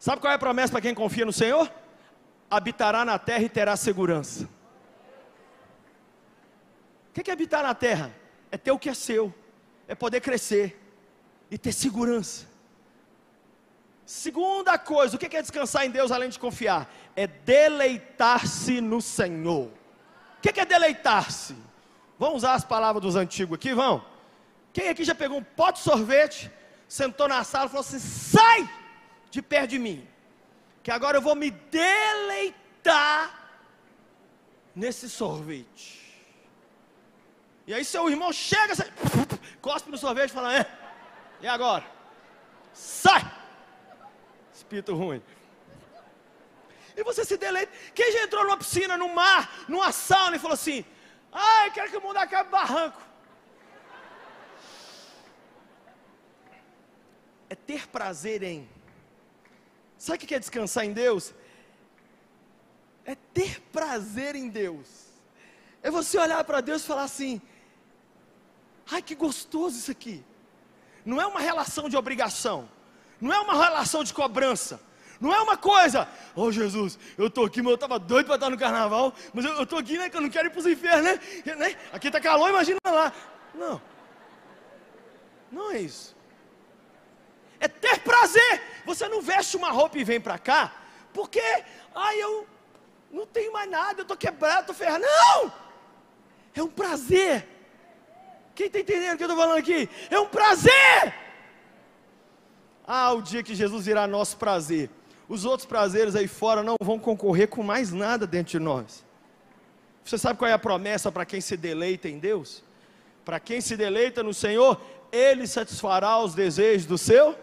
[0.00, 1.72] Sabe qual é a promessa para quem confia no Senhor?
[2.50, 4.48] Habitará na terra e terá segurança.
[7.10, 8.12] O que é habitar na terra?
[8.50, 9.32] É ter o que é seu
[9.90, 10.80] é poder crescer
[11.50, 12.46] e ter segurança.
[14.06, 16.88] Segunda coisa, o que é descansar em Deus além de confiar?
[17.16, 19.66] É deleitar-se no Senhor.
[19.66, 21.56] O que é deleitar-se?
[22.16, 24.04] Vamos usar as palavras dos antigos aqui, vão?
[24.72, 26.48] Quem aqui já pegou um pote de sorvete,
[26.86, 28.70] sentou na sala e falou assim: sai
[29.30, 30.06] de perto de mim,
[30.82, 33.40] que agora eu vou me deleitar
[34.74, 36.00] nesse sorvete.
[37.66, 38.90] E aí seu irmão chega, você,
[39.60, 40.66] cospe no sorvete e fala, é,
[41.40, 41.84] e agora?
[42.72, 43.20] Sai!
[44.52, 45.22] Espírito ruim.
[46.96, 47.72] E você se deleita.
[47.94, 50.84] Quem já entrou numa piscina, no mar, numa sauna e falou assim,
[51.32, 53.00] ai, quero que o mundo acabe barranco.
[57.48, 58.68] É ter prazer em.
[60.00, 61.34] Sabe o que é descansar em Deus?
[63.04, 64.88] É ter prazer em Deus.
[65.82, 67.38] É você olhar para Deus e falar assim:
[68.90, 70.24] Ai, que gostoso isso aqui.
[71.04, 72.66] Não é uma relação de obrigação,
[73.20, 74.80] não é uma relação de cobrança,
[75.20, 78.48] não é uma coisa, oh Jesus, eu estou aqui, mas eu estava doido para estar
[78.48, 81.04] no carnaval, mas eu estou aqui, né, que eu não quero ir para os infernos,
[81.04, 81.20] né?
[81.56, 81.76] né?
[81.92, 83.12] Aqui está calor, imagina lá.
[83.54, 83.82] Não,
[85.52, 86.16] não é isso.
[87.58, 88.69] É ter prazer.
[88.84, 90.72] Você não veste uma roupa e vem para cá,
[91.12, 91.42] porque,
[91.94, 92.46] ai, eu
[93.10, 95.04] não tenho mais nada, eu estou quebrado, estou ferrado.
[95.04, 95.52] Não!
[96.54, 97.46] É um prazer
[98.60, 99.88] quem está entendendo o que eu estou falando aqui?
[100.10, 101.14] É um prazer.
[102.86, 104.90] Ah, o dia que Jesus virá nosso prazer.
[105.26, 109.02] Os outros prazeres aí fora não vão concorrer com mais nada dentro de nós.
[110.04, 112.62] Você sabe qual é a promessa para quem se deleita em Deus?
[113.24, 114.78] Para quem se deleita no Senhor,
[115.10, 117.34] Ele satisfará os desejos do seu.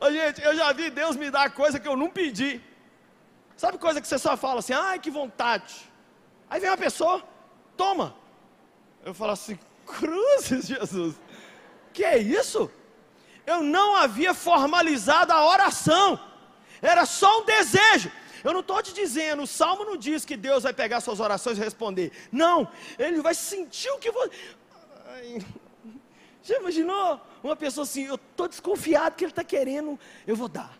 [0.00, 2.60] Ô, gente, eu já vi Deus me dar coisa que eu não pedi.
[3.56, 5.90] Sabe coisa que você só fala assim, ai que vontade.
[6.48, 7.22] Aí vem uma pessoa,
[7.76, 8.14] toma.
[9.04, 11.16] Eu falo assim: cruzes, Jesus,
[11.92, 12.70] que é isso?
[13.46, 16.18] Eu não havia formalizado a oração,
[16.80, 18.10] era só um desejo.
[18.44, 21.58] Eu não estou te dizendo, o salmo não diz que Deus vai pegar suas orações
[21.58, 22.10] e responder.
[22.30, 24.30] Não, ele vai sentir o que você.
[26.42, 27.20] Já imaginou?
[27.42, 30.78] Uma pessoa assim, eu estou desconfiado que ele está querendo, eu vou dar.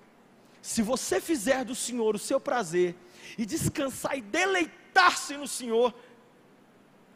[0.61, 2.97] Se você fizer do Senhor o seu prazer,
[3.37, 5.95] e descansar e deleitar-se no Senhor,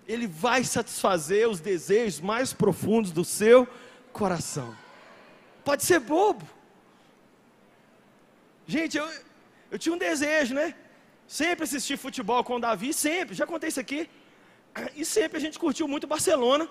[0.06, 3.66] ele vai satisfazer os desejos mais profundos do seu
[4.12, 4.76] coração.
[5.64, 6.46] Pode ser bobo.
[8.66, 9.09] Gente, eu,
[9.70, 10.74] eu tinha um desejo, né?
[11.26, 14.09] Sempre assisti futebol com o Davi, sempre, já contei isso aqui.
[14.94, 16.68] E sempre a gente curtiu muito Barcelona,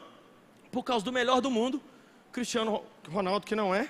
[0.76, 1.82] por causa do melhor do mundo,
[2.34, 3.88] Cristiano Ronaldo, que não é.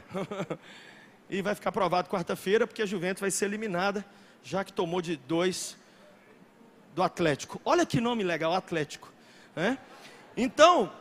[1.28, 4.06] e vai ficar provado quarta-feira, porque a Juventus vai ser eliminada,
[4.44, 5.76] já que tomou de dois
[6.94, 7.60] do Atlético.
[7.66, 9.12] Olha que nome legal, Atlético.
[9.56, 9.80] Né?
[10.38, 10.94] Então,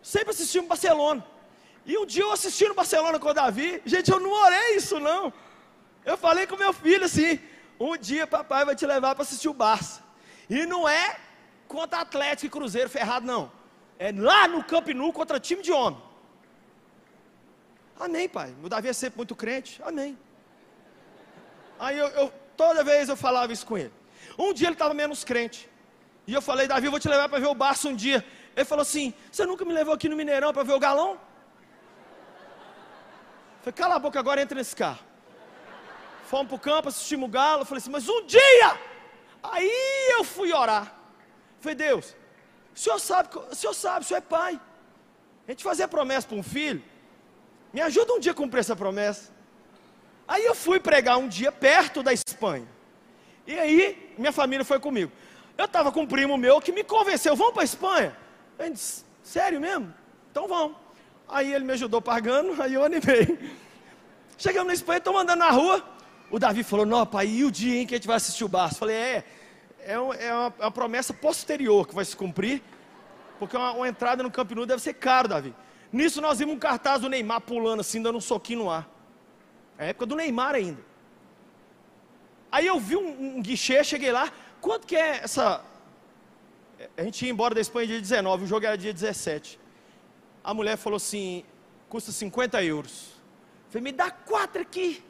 [0.00, 1.22] sempre assistimos Barcelona.
[1.84, 4.98] E um dia eu assisti no Barcelona com o Davi, gente, eu não orei isso
[4.98, 5.30] não.
[6.02, 7.38] Eu falei com meu filho assim,
[7.78, 10.02] um dia papai vai te levar para assistir o Barça.
[10.48, 11.18] E não é
[11.68, 13.59] contra Atlético e Cruzeiro ferrado, não.
[14.06, 16.02] É lá no Camp Nou contra time de homem.
[17.98, 18.54] Amém, pai.
[18.64, 19.78] O Davi é sempre muito crente.
[19.84, 20.18] Amém.
[21.78, 23.92] Aí eu, eu toda vez eu falava isso com ele.
[24.38, 25.68] Um dia ele estava menos crente.
[26.26, 28.24] E eu falei, Davi, eu vou te levar para ver o Barça um dia.
[28.56, 31.10] Ele falou assim: Você nunca me levou aqui no Mineirão para ver o galão?
[33.58, 35.04] Eu falei, cala a boca agora, entra nesse carro.
[36.24, 37.62] Fomos para o campo, assistimos o galo.
[37.62, 38.78] Eu falei assim, mas um dia!
[39.42, 39.70] Aí
[40.16, 40.86] eu fui orar.
[40.86, 42.16] Eu falei, Deus,
[42.74, 44.60] o senhor sabe, o senhor sabe, o senhor é pai.
[45.46, 46.82] A gente fazer promessa para um filho,
[47.72, 49.30] me ajuda um dia a cumprir essa promessa.
[50.26, 52.68] Aí eu fui pregar um dia perto da Espanha.
[53.46, 55.10] E aí, minha família foi comigo.
[55.58, 58.16] Eu estava com um primo meu que me convenceu, vamos para a Espanha?
[58.58, 59.92] Eu disse, sério mesmo?
[60.30, 60.76] Então vamos.
[61.28, 63.38] Aí ele me ajudou pagando, aí eu animei.
[64.38, 65.84] Chegamos na Espanha, estou andando na rua.
[66.30, 68.48] O Davi falou: Não, pai, e o dia em que a gente vai assistir o
[68.48, 68.78] Barça?
[68.78, 69.24] Falei: É,
[69.84, 72.62] é, é, uma, é uma, promessa posterior que vai se cumprir,
[73.38, 75.54] porque uma, uma entrada no Camp Nou deve ser caro, Davi.
[75.92, 78.88] Nisso nós vimos um cartaz do Neymar pulando assim, dando um soquinho no ar.
[79.78, 80.80] É a época do Neymar ainda.
[82.52, 84.32] Aí eu vi um, um guichê, cheguei lá.
[84.60, 85.64] Quanto que é essa.
[86.96, 89.58] A gente ia embora da Espanha dia 19, o jogo era dia 17.
[90.42, 91.44] A mulher falou assim:
[91.88, 93.08] custa 50 euros.
[93.66, 95.02] Eu falei, me dá quatro aqui.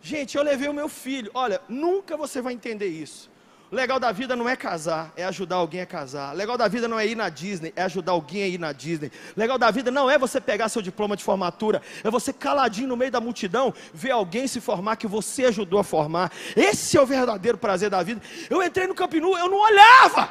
[0.00, 1.30] Gente, eu levei o meu filho.
[1.34, 3.30] Olha, nunca você vai entender isso.
[3.70, 6.32] O legal da vida não é casar, é ajudar alguém a casar.
[6.32, 8.72] O legal da vida não é ir na Disney, é ajudar alguém a ir na
[8.72, 9.12] Disney.
[9.36, 12.88] O legal da vida não é você pegar seu diploma de formatura, é você caladinho
[12.88, 16.32] no meio da multidão, ver alguém se formar que você ajudou a formar.
[16.56, 18.22] Esse é o verdadeiro prazer da vida.
[18.48, 20.30] Eu entrei no Campinu, eu não olhava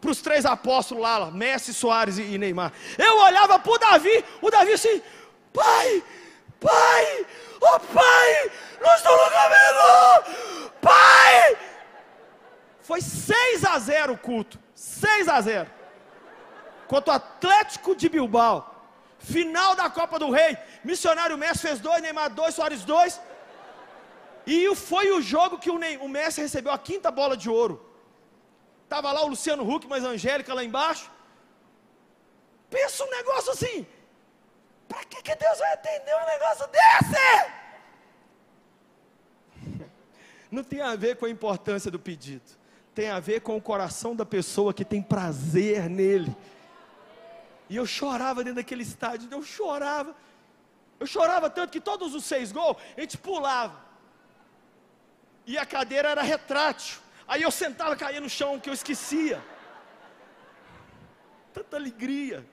[0.00, 2.72] para os três apóstolos lá, Messi, Soares e Neymar.
[2.96, 5.02] Eu olhava para o Davi, o Davi assim,
[5.52, 6.02] pai,
[6.58, 7.26] pai,
[7.60, 8.50] oh pai,
[8.80, 11.73] nós estamos no caminho, pai.
[12.88, 15.70] Foi 6 a 0 o culto, 6 a 0.
[16.86, 18.58] Contra o Atlético de Bilbao.
[19.18, 20.56] Final da Copa do Rei.
[20.84, 23.18] Missionário Messi fez dois, Neymar dois, Soares dois.
[24.46, 27.76] E foi o jogo que o Messi recebeu a quinta bola de ouro.
[28.82, 31.10] Estava lá o Luciano Huck, mais Angélica lá embaixo.
[32.68, 33.86] Pensa um negócio assim.
[34.86, 37.46] Para que, que Deus vai atender um negócio desse?
[40.52, 42.62] Não tem a ver com a importância do pedido.
[42.94, 46.34] Tem a ver com o coração da pessoa que tem prazer nele.
[47.68, 50.14] E eu chorava dentro daquele estádio, eu chorava.
[51.00, 53.82] Eu chorava tanto que todos os seis gols, a gente pulava.
[55.46, 57.00] E a cadeira era retrátil.
[57.26, 59.42] Aí eu sentava, caía no chão, que eu esquecia.
[61.52, 62.46] Tanta alegria.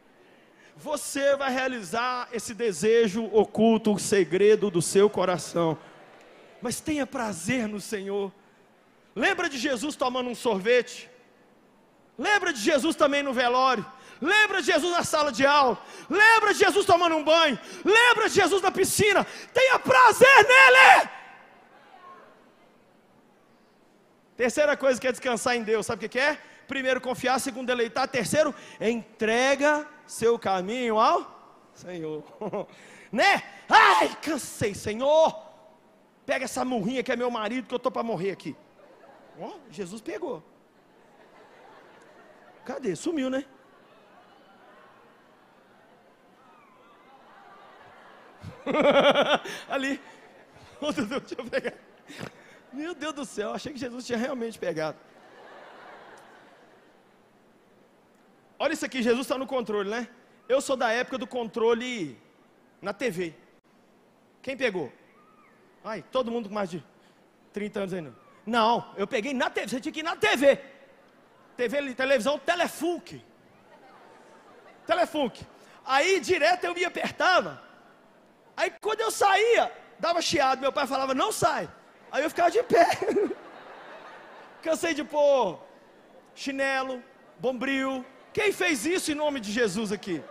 [0.75, 5.77] Você vai realizar esse desejo oculto, o segredo do seu coração.
[6.61, 8.31] Mas tenha prazer no Senhor.
[9.15, 11.09] Lembra de Jesus tomando um sorvete?
[12.17, 13.85] Lembra de Jesus também no velório?
[14.21, 15.77] Lembra de Jesus na sala de aula?
[16.09, 17.59] Lembra de Jesus tomando um banho?
[17.83, 19.25] Lembra de Jesus na piscina?
[19.53, 21.09] Tenha prazer nele!
[24.37, 26.37] Terceira coisa que é descansar em Deus, sabe o que é?
[26.67, 27.39] Primeiro, confiar.
[27.39, 28.07] Segundo, deleitar.
[28.07, 32.23] Terceiro, entrega seu caminho ao Senhor.
[33.11, 33.43] né?
[33.67, 35.35] Ai, cansei, Senhor.
[36.25, 38.55] Pega essa murrinha que é meu marido, que eu estou para morrer aqui.
[39.41, 40.43] Ó, Jesus pegou.
[42.63, 42.95] Cadê?
[42.95, 43.43] Sumiu, né?
[49.67, 49.99] Ali.
[52.71, 54.97] Meu Deus do céu, achei que Jesus tinha realmente pegado.
[58.57, 60.07] Olha isso aqui, Jesus está no controle, né?
[60.47, 62.15] Eu sou da época do controle
[62.79, 63.33] na TV.
[64.41, 64.91] Quem pegou?
[65.83, 66.83] Ai, todo mundo com mais de
[67.53, 68.30] 30 anos ainda.
[68.55, 70.59] Não, eu peguei na TV, você tinha que ir na TV.
[71.55, 73.23] TV, televisão, Telefunke.
[74.85, 75.45] Telefunke.
[75.85, 77.51] Aí direto eu me apertava.
[78.57, 81.69] Aí quando eu saía, dava chiado, meu pai falava, não sai.
[82.11, 82.87] Aí eu ficava de pé.
[84.61, 85.57] Cansei de pôr
[86.35, 87.01] chinelo,
[87.39, 88.05] bombril.
[88.33, 90.21] Quem fez isso em nome de Jesus aqui?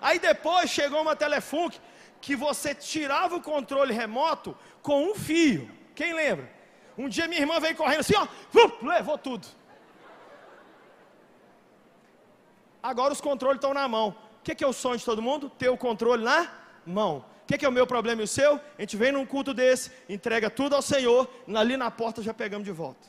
[0.00, 1.74] Aí depois chegou uma telefone
[2.22, 5.81] que você tirava o controle remoto com um fio.
[5.94, 6.50] Quem lembra?
[6.96, 8.26] Um dia minha irmã veio correndo assim, ó,
[8.82, 9.46] levou tudo.
[12.82, 14.08] Agora os controles estão na mão.
[14.08, 15.48] O que, que é o sonho de todo mundo?
[15.48, 16.50] Ter o controle na
[16.84, 17.24] mão.
[17.42, 18.60] O que, que, é o meu problema e o seu?
[18.78, 22.64] A gente vem num culto desse, entrega tudo ao Senhor, ali na porta já pegamos
[22.64, 23.08] de volta.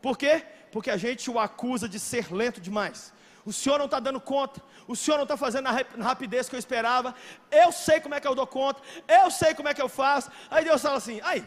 [0.00, 0.42] Por quê?
[0.72, 3.12] Porque a gente o acusa de ser lento demais.
[3.44, 6.58] O Senhor não está dando conta, o Senhor não está fazendo na rapidez que eu
[6.58, 7.14] esperava.
[7.50, 10.30] Eu sei como é que eu dou conta, eu sei como é que eu faço.
[10.50, 11.44] Aí Deus fala assim: aí,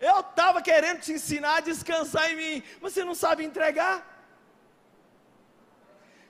[0.00, 4.14] Eu estava querendo te ensinar a descansar em mim, mas você não sabe entregar.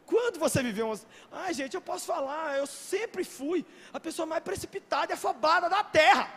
[0.06, 1.04] Quando você viveu umas.
[1.32, 5.82] Ai, gente, eu posso falar, eu sempre fui a pessoa mais precipitada e afobada da
[5.82, 6.32] terra.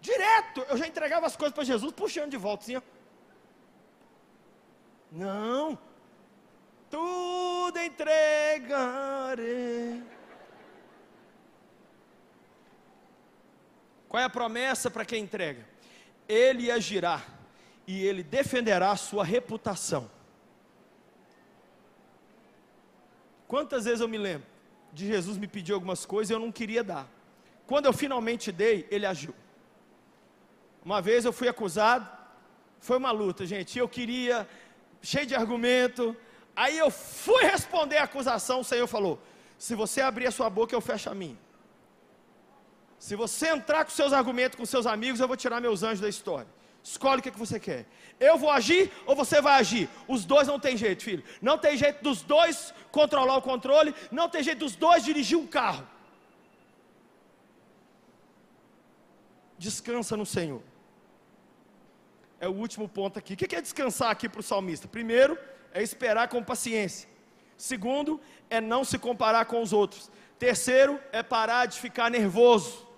[0.00, 2.82] Direto, eu já entregava as coisas para Jesus, puxando de volta assim, ó.
[5.12, 5.78] Não,
[6.90, 8.60] tudo entregarei.
[14.12, 15.66] Qual é a promessa para quem entrega?
[16.28, 17.24] Ele agirá
[17.86, 20.10] e ele defenderá a sua reputação.
[23.48, 24.46] Quantas vezes eu me lembro
[24.92, 27.08] de Jesus me pedir algumas coisas e eu não queria dar.
[27.66, 29.34] Quando eu finalmente dei, ele agiu.
[30.84, 32.06] Uma vez eu fui acusado,
[32.80, 33.78] foi uma luta, gente.
[33.78, 34.46] Eu queria,
[35.00, 36.14] cheio de argumento.
[36.54, 39.18] Aí eu fui responder a acusação, o Senhor falou:
[39.56, 41.38] se você abrir a sua boca, eu fecho a minha.
[43.02, 46.08] Se você entrar com seus argumentos com seus amigos, eu vou tirar meus anjos da
[46.08, 46.46] história.
[46.84, 47.84] Escolhe o que, que você quer.
[48.20, 49.88] Eu vou agir ou você vai agir?
[50.06, 51.24] Os dois não tem jeito, filho.
[51.48, 53.92] Não tem jeito dos dois controlar o controle.
[54.12, 55.84] Não tem jeito dos dois dirigir um carro.
[59.58, 60.62] Descansa no Senhor.
[62.38, 63.34] É o último ponto aqui.
[63.34, 64.86] O que é descansar aqui para o salmista?
[64.86, 65.36] Primeiro,
[65.74, 67.08] é esperar com paciência.
[67.56, 70.08] Segundo, é não se comparar com os outros.
[70.38, 72.91] Terceiro, é parar de ficar nervoso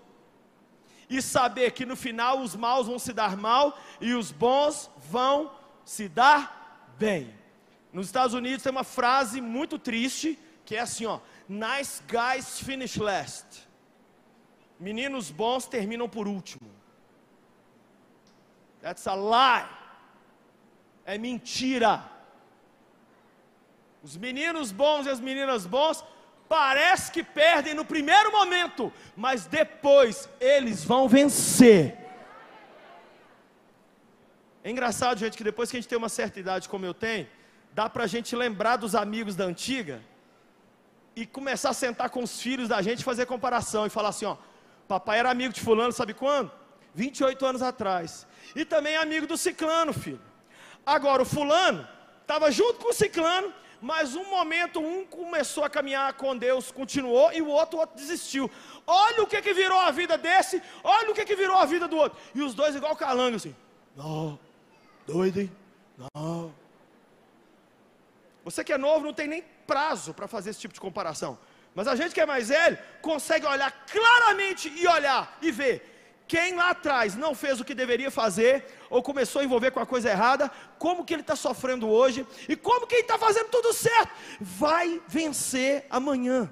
[1.08, 5.52] e saber que no final os maus vão se dar mal e os bons vão
[5.84, 7.34] se dar bem.
[7.92, 12.96] Nos Estados Unidos tem uma frase muito triste que é assim, ó: Nice guys finish
[12.96, 13.68] last.
[14.80, 16.68] Meninos bons terminam por último.
[18.80, 19.68] That's a lie.
[21.04, 22.04] É mentira.
[24.02, 26.04] Os meninos bons e as meninas bons
[26.48, 31.96] Parece que perdem no primeiro momento, mas depois eles vão vencer.
[34.62, 37.26] É engraçado, gente, que depois que a gente tem uma certa idade como eu tenho,
[37.72, 40.00] dá para a gente lembrar dos amigos da antiga
[41.16, 44.36] e começar a sentar com os filhos da gente fazer comparação e falar assim: ó,
[44.88, 46.50] papai era amigo de Fulano, sabe quando?
[46.94, 48.26] 28 anos atrás.
[48.54, 50.20] E também amigo do Ciclano, filho.
[50.86, 51.86] Agora, o Fulano
[52.22, 53.52] estava junto com o Ciclano
[53.84, 57.94] mas um momento um começou a caminhar com Deus, continuou, e o outro, o outro
[57.94, 58.50] desistiu.
[58.86, 61.86] Olha o que, que virou a vida desse, olha o que, que virou a vida
[61.86, 62.18] do outro.
[62.34, 63.54] E os dois igual calango assim.
[63.94, 64.38] Não,
[65.06, 65.52] doido, hein?
[65.98, 66.54] Não.
[68.42, 71.38] Você que é novo não tem nem prazo para fazer esse tipo de comparação.
[71.74, 75.93] Mas a gente que é mais velho consegue olhar claramente e olhar e ver
[76.26, 79.86] quem lá atrás não fez o que deveria fazer, ou começou a envolver com a
[79.86, 83.72] coisa errada, como que ele está sofrendo hoje, e como que ele está fazendo tudo
[83.72, 86.50] certo, vai vencer amanhã.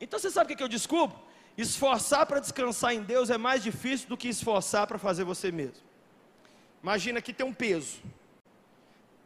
[0.00, 1.18] Então você sabe o que eu descubro?
[1.56, 5.82] Esforçar para descansar em Deus é mais difícil do que esforçar para fazer você mesmo.
[6.82, 7.98] Imagina que tem um peso,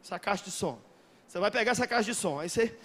[0.03, 0.79] essa caixa de som.
[1.27, 2.77] Você vai pegar essa caixa de som, aí você.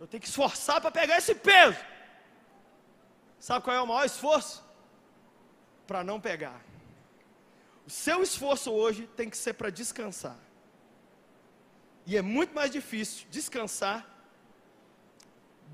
[0.00, 1.78] Eu tenho que esforçar para pegar esse peso.
[3.46, 4.64] Sabe qual é o maior esforço?
[5.86, 6.58] Para não pegar.
[7.86, 10.38] O seu esforço hoje tem que ser para descansar.
[12.06, 13.98] E é muito mais difícil descansar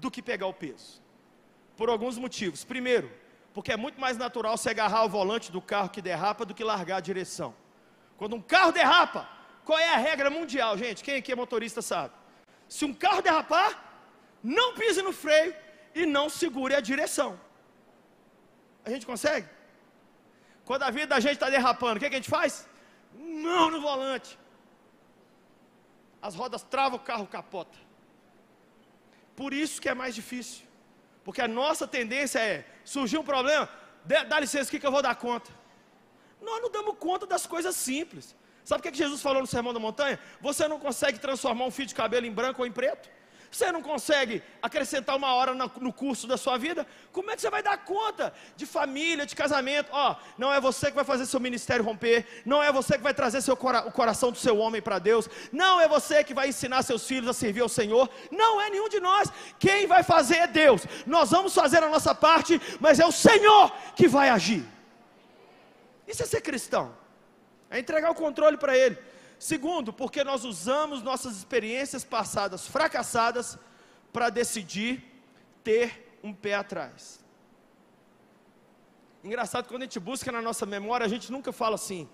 [0.01, 1.01] do que pegar o peso.
[1.77, 2.65] Por alguns motivos.
[2.65, 3.09] Primeiro,
[3.55, 6.65] porque é muito mais natural se agarrar ao volante do carro que derrapa do que
[6.65, 7.55] largar a direção.
[8.17, 9.29] Quando um carro derrapa,
[9.65, 11.05] qual é a regra mundial, gente?
[11.05, 12.15] Quem aqui é motorista sabe?
[12.69, 13.71] Se um carro derrapar,
[14.43, 15.55] não pise no freio
[15.95, 17.39] e não segure a direção.
[18.85, 19.49] A gente consegue?
[20.65, 22.69] Quando a vida da gente está derrapando, o que, que, a gente faz?
[23.15, 24.39] Não no volante.
[26.23, 27.79] As rodas travam o carro, capota.
[29.35, 30.67] Por isso que é mais difícil.
[31.25, 33.69] Porque a nossa tendência é, surgiu um problema,
[34.05, 35.51] dá licença aqui que eu vou dar conta.
[36.41, 38.37] Nós não damos conta das coisas simples.
[38.65, 40.19] Sabe o que, que Jesus falou no Sermão da Montanha?
[40.41, 43.11] Você não consegue transformar um fio de cabelo em branco ou em preto?
[43.51, 46.87] Você não consegue acrescentar uma hora no curso da sua vida?
[47.11, 49.89] Como é que você vai dar conta de família, de casamento?
[49.91, 53.03] Ó, oh, não é você que vai fazer seu ministério romper, não é você que
[53.03, 56.33] vai trazer seu cora o coração do seu homem para Deus, não é você que
[56.33, 59.33] vai ensinar seus filhos a servir ao Senhor, não é nenhum de nós.
[59.59, 60.87] Quem vai fazer é Deus.
[61.05, 64.65] Nós vamos fazer a nossa parte, mas é o Senhor que vai agir.
[66.07, 66.95] Isso é ser cristão.
[67.69, 68.97] É entregar o controle para Ele.
[69.41, 73.59] Segundo, porque nós usamos nossas experiências passadas fracassadas
[74.13, 75.03] para decidir
[75.65, 77.25] ter um pé atrás.
[79.25, 82.07] Engraçado, quando a gente busca na nossa memória, a gente nunca fala assim: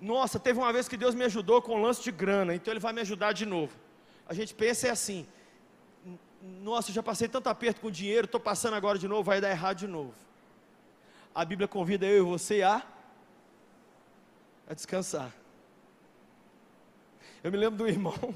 [0.00, 2.78] Nossa, teve uma vez que Deus me ajudou com um lance de grana, então Ele
[2.78, 3.76] vai me ajudar de novo.
[4.28, 5.26] A gente pensa é assim:
[6.40, 9.78] nossa, já passei tanto aperto com dinheiro, estou passando agora de novo, vai dar errado
[9.78, 10.14] de novo.
[11.34, 12.80] A Bíblia convida eu e você a,
[14.68, 15.32] a descansar.
[17.46, 18.34] Eu me lembro do irmão,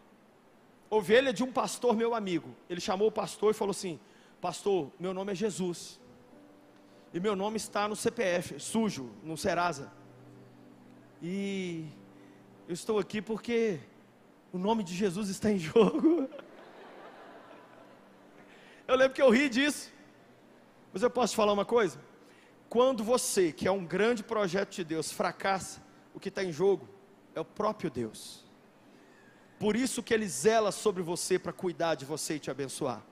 [0.88, 2.56] ovelha de um pastor meu amigo.
[2.66, 4.00] Ele chamou o pastor e falou assim:
[4.40, 6.00] Pastor, meu nome é Jesus.
[7.12, 9.92] E meu nome está no CPF, sujo, no Serasa.
[11.20, 11.84] E
[12.66, 13.78] eu estou aqui porque
[14.54, 16.30] o nome de Jesus está em jogo.
[18.88, 19.92] Eu lembro que eu ri disso.
[20.94, 22.00] Mas eu posso te falar uma coisa?
[22.70, 25.82] Quando você, que é um grande projeto de Deus, fracassa,
[26.14, 26.88] o que está em jogo
[27.34, 28.44] é o próprio Deus.
[29.58, 33.02] Por isso que Ele zela sobre você para cuidar de você e te abençoar.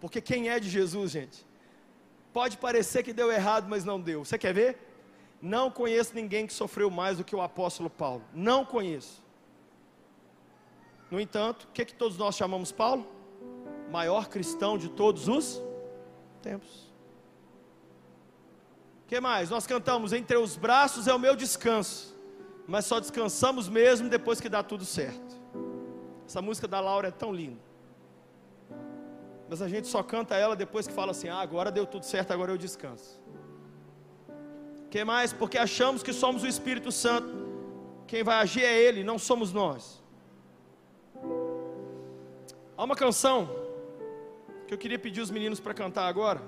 [0.00, 1.46] Porque quem é de Jesus, gente?
[2.32, 4.24] Pode parecer que deu errado, mas não deu.
[4.24, 4.78] Você quer ver?
[5.40, 8.22] Não conheço ninguém que sofreu mais do que o apóstolo Paulo.
[8.32, 9.22] Não conheço.
[11.10, 13.06] No entanto, o que, que todos nós chamamos Paulo?
[13.90, 15.62] Maior cristão de todos os
[16.42, 16.92] tempos.
[19.04, 19.48] O que mais?
[19.48, 22.14] Nós cantamos: Entre os braços é o meu descanso,
[22.68, 25.34] mas só descansamos mesmo depois que dá tudo certo.
[26.26, 27.62] Essa música da Laura é tão linda.
[29.48, 32.30] Mas a gente só canta ela depois que fala assim: Ah, agora deu tudo certo,
[32.30, 33.18] agora eu descanso.
[34.90, 35.32] Que mais?
[35.32, 37.48] Porque achamos que somos o Espírito Santo.
[38.06, 40.02] Quem vai agir é Ele, não somos nós.
[42.76, 43.48] Há uma canção
[44.66, 46.42] que eu queria pedir os meninos para cantar agora.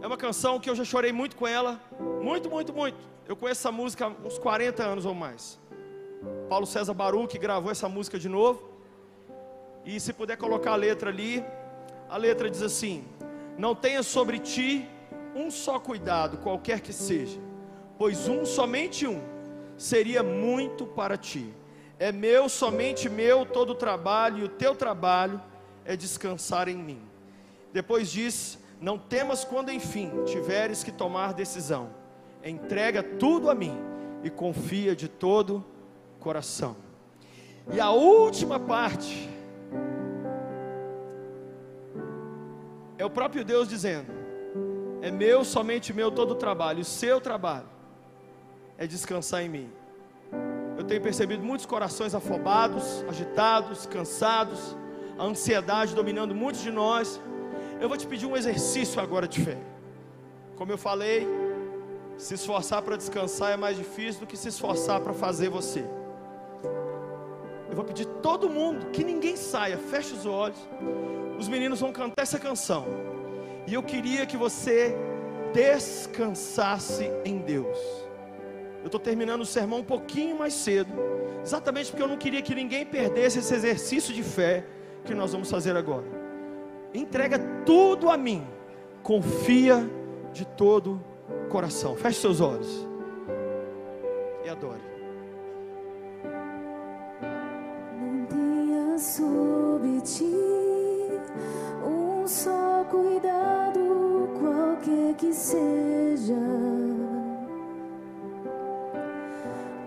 [0.00, 1.80] É uma canção que eu já chorei muito com ela,
[2.20, 3.11] muito, muito, muito.
[3.28, 5.58] Eu conheço essa música há uns 40 anos ou mais.
[6.48, 8.70] Paulo César Baruch gravou essa música de novo.
[9.84, 11.44] E se puder colocar a letra ali,
[12.08, 13.04] a letra diz assim:
[13.58, 14.88] Não tenha sobre ti
[15.34, 17.40] um só cuidado, qualquer que seja,
[17.98, 19.20] pois um, somente um,
[19.76, 21.52] seria muito para ti.
[21.98, 25.40] É meu, somente meu, todo o trabalho, e o teu trabalho
[25.84, 27.00] é descansar em mim.
[27.72, 31.90] Depois diz: Não temas quando enfim tiveres que tomar decisão,
[32.50, 33.76] entrega tudo a mim
[34.22, 35.64] e confia de todo
[36.18, 36.76] coração.
[37.72, 39.28] E a última parte
[42.98, 44.12] é o próprio Deus dizendo:
[45.00, 47.68] É meu, somente meu todo o trabalho, o seu trabalho
[48.78, 49.70] é descansar em mim.
[50.76, 54.76] Eu tenho percebido muitos corações afobados, agitados, cansados,
[55.18, 57.20] a ansiedade dominando muitos de nós.
[57.80, 59.58] Eu vou te pedir um exercício agora de fé.
[60.56, 61.26] Como eu falei,
[62.16, 65.84] se esforçar para descansar é mais difícil do que se esforçar para fazer você.
[67.68, 70.58] Eu vou pedir todo mundo que ninguém saia, feche os olhos.
[71.38, 72.84] Os meninos vão cantar essa canção.
[73.66, 74.94] E eu queria que você
[75.54, 77.78] descansasse em Deus.
[78.80, 80.92] Eu estou terminando o sermão um pouquinho mais cedo,
[81.42, 84.66] exatamente porque eu não queria que ninguém perdesse esse exercício de fé
[85.04, 86.04] que nós vamos fazer agora.
[86.92, 88.46] Entrega tudo a mim,
[89.02, 89.88] confia
[90.32, 91.11] de todo o
[91.52, 91.94] coração.
[91.94, 92.88] Feche seus olhos
[94.44, 94.80] e adore.
[98.00, 100.34] Não tenha sobre ti
[101.86, 106.34] um só cuidado, qualquer que seja.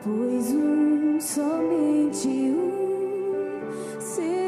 [0.04, 4.45] Pois um, somente um, seria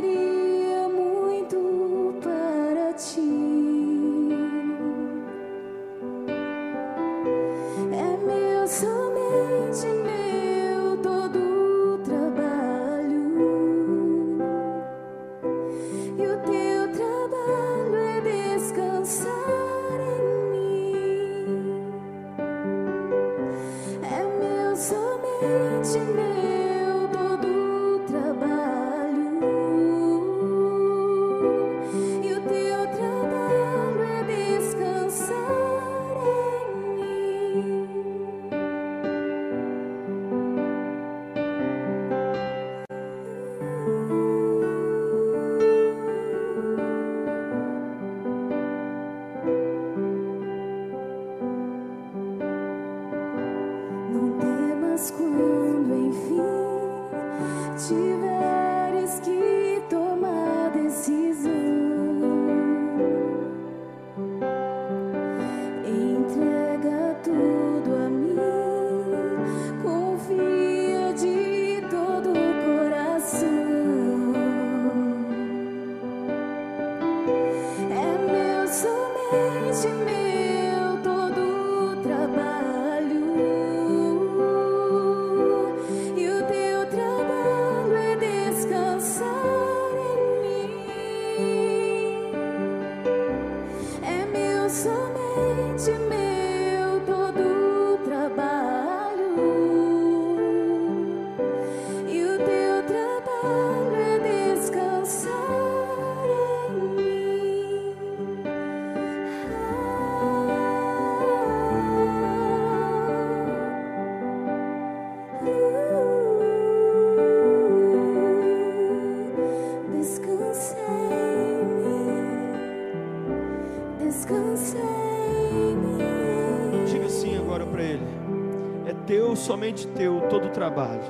[129.67, 131.01] somente teu todo o trabalho,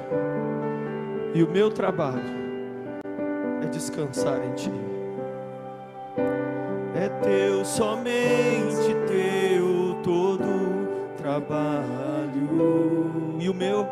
[1.35, 2.23] e o meu trabalho
[3.61, 4.71] é descansar em ti.
[6.95, 11.69] É teu, somente teu todo trabalho,
[13.39, 13.87] e o meu,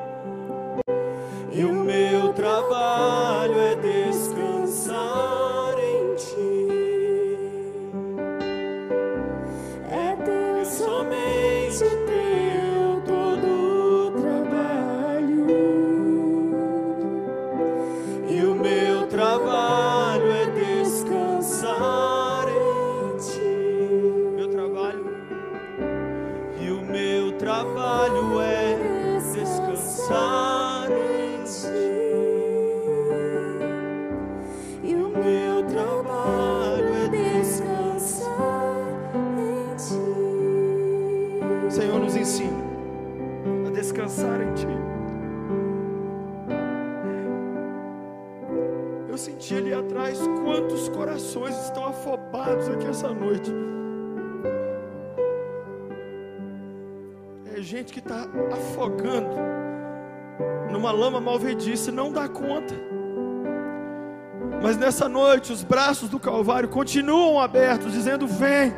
[64.95, 68.73] nessa noite os braços do Calvário continuam abertos, dizendo: Vem,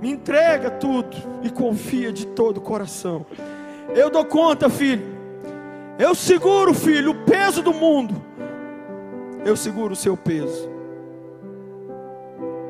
[0.00, 3.24] me entrega tudo e confia de todo o coração.
[3.94, 5.06] Eu dou conta, filho.
[5.96, 8.20] Eu seguro, filho, o peso do mundo.
[9.44, 10.68] Eu seguro o seu peso.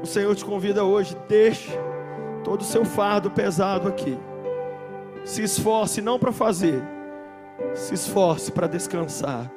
[0.03, 1.71] O Senhor te convida hoje, deixe
[2.45, 4.19] todo o seu fardo pesado aqui.
[5.25, 6.83] Se esforce não para fazer,
[7.75, 9.51] se esforce para descansar.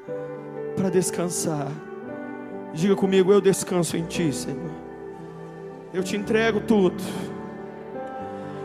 [0.77, 1.67] Para descansar.
[2.73, 4.71] Diga comigo, eu descanso em Ti, Senhor.
[5.93, 7.01] Eu te entrego tudo.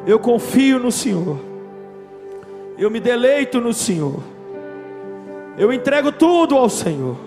[0.06, 1.38] Eu confio no Senhor.
[2.78, 4.22] Eu me deleito no Senhor.
[5.59, 7.18] Eu entrego tudo ao Senhor.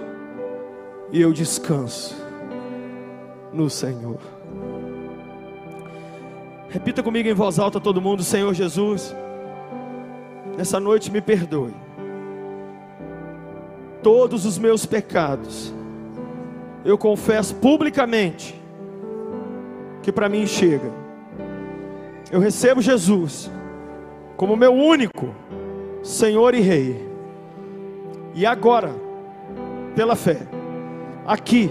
[1.12, 2.16] E eu descanso
[3.54, 4.18] no Senhor.
[6.70, 9.14] Repita comigo em voz alta todo mundo, Senhor Jesus.
[10.58, 11.74] Nessa noite me perdoe.
[14.02, 15.74] Todos os meus pecados.
[16.84, 18.60] Eu confesso publicamente
[20.02, 20.92] que para mim chega.
[22.32, 23.52] Eu recebo Jesus
[24.36, 25.36] como meu único
[26.02, 27.10] Senhor e Rei.
[28.34, 28.92] E agora,
[29.96, 30.38] pela fé,
[31.26, 31.70] aqui,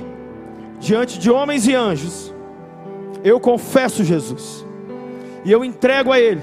[0.78, 2.32] diante de homens e anjos,
[3.24, 4.64] eu confesso Jesus.
[5.44, 6.42] E eu entrego a Ele,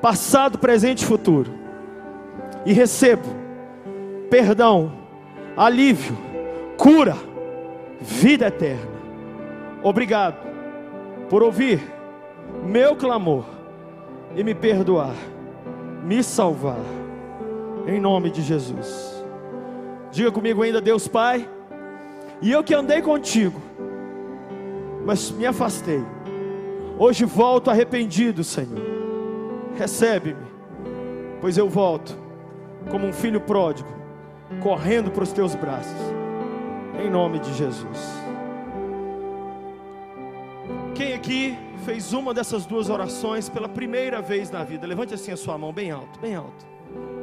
[0.00, 1.52] passado, presente e futuro.
[2.64, 3.42] E recebo
[4.32, 4.90] perdão,
[5.54, 6.16] alívio,
[6.78, 7.14] cura,
[8.02, 8.90] vida eterna.
[9.82, 10.36] Obrigado
[11.28, 11.80] por ouvir
[12.64, 13.44] meu clamor
[14.36, 15.14] e me perdoar,
[16.04, 16.80] me salvar,
[17.86, 19.24] em nome de Jesus.
[20.10, 21.48] Diga comigo ainda, Deus Pai,
[22.40, 23.60] e eu que andei contigo,
[25.04, 26.02] mas me afastei,
[26.98, 28.92] hoje volto arrependido, Senhor.
[29.76, 30.46] Recebe-me,
[31.40, 32.16] pois eu volto
[32.90, 33.88] como um filho pródigo,
[34.60, 35.96] correndo para os teus braços,
[37.02, 37.98] em nome de Jesus.
[40.94, 44.86] Quem aqui fez uma dessas duas orações pela primeira vez na vida?
[44.86, 46.66] Levante assim a sua mão bem alto, bem alto.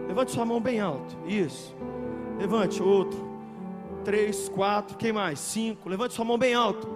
[0.07, 1.17] Levante sua mão bem alto.
[1.25, 1.75] Isso.
[2.38, 3.30] Levante outro.
[4.03, 4.97] Três, quatro.
[4.97, 5.39] Quem mais?
[5.39, 5.88] Cinco.
[5.88, 6.88] Levante sua mão bem alto.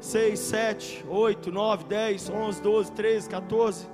[0.00, 3.86] Seis, sete, oito, nove, dez, onze, doze, treze, 14,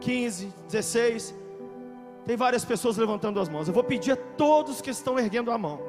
[0.00, 1.34] 15, 16.
[2.24, 3.68] Tem várias pessoas levantando as mãos.
[3.68, 5.80] Eu vou pedir a todos que estão erguendo a mão,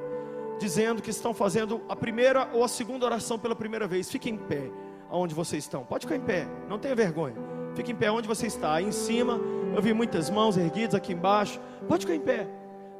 [0.59, 4.09] dizendo que estão fazendo a primeira ou a segunda oração pela primeira vez.
[4.09, 4.69] Fiquem em pé
[5.09, 5.83] aonde vocês estão.
[5.83, 7.35] Pode ficar em pé, não tenha vergonha.
[7.75, 8.73] Fique em pé onde você está.
[8.73, 9.39] Aí em cima,
[9.75, 11.59] eu vi muitas mãos erguidas aqui embaixo.
[11.87, 12.47] Pode ficar em pé.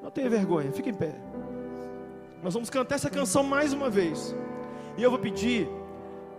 [0.02, 1.16] Não tenha vergonha, fique em pé.
[2.44, 4.36] Nós vamos cantar essa canção mais uma vez.
[4.96, 5.68] E eu vou pedir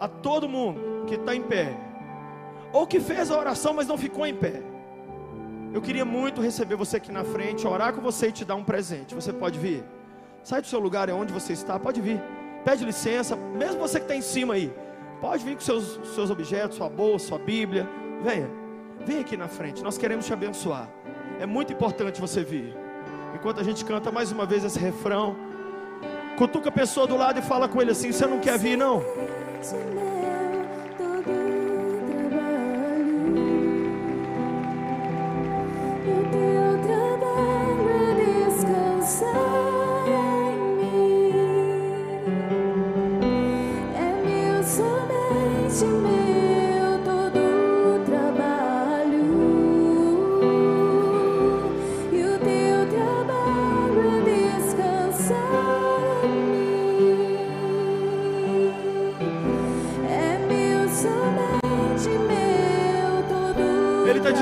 [0.00, 1.76] a todo mundo que está em pé,
[2.72, 4.62] ou que fez a oração, mas não ficou em pé.
[5.72, 8.64] Eu queria muito receber você aqui na frente, orar com você e te dar um
[8.64, 9.14] presente.
[9.14, 9.84] Você pode vir?
[10.42, 12.20] Sai do seu lugar, é onde você está, pode vir.
[12.64, 14.72] Pede licença, mesmo você que está em cima aí.
[15.20, 17.88] Pode vir com seus, seus objetos, sua bolsa, sua Bíblia.
[18.22, 18.48] Venha,
[19.04, 19.82] venha aqui na frente.
[19.82, 20.88] Nós queremos te abençoar.
[21.40, 22.76] É muito importante você vir.
[23.34, 25.36] Enquanto a gente canta mais uma vez esse refrão,
[26.36, 29.02] cutuca a pessoa do lado e fala com ele assim: Você não quer vir, não?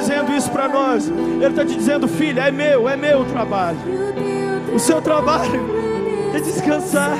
[0.06, 1.08] Dizendo isso para nós.
[1.08, 3.78] Ele está te dizendo, filha, é meu, é meu o trabalho.
[4.72, 5.60] O seu trabalho
[6.32, 7.18] é descansar.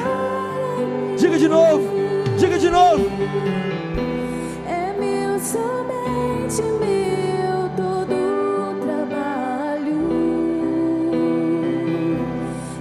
[1.19, 1.83] Diga de novo,
[2.39, 3.11] diga de novo.
[4.69, 9.99] É meu, somente meu todo o trabalho.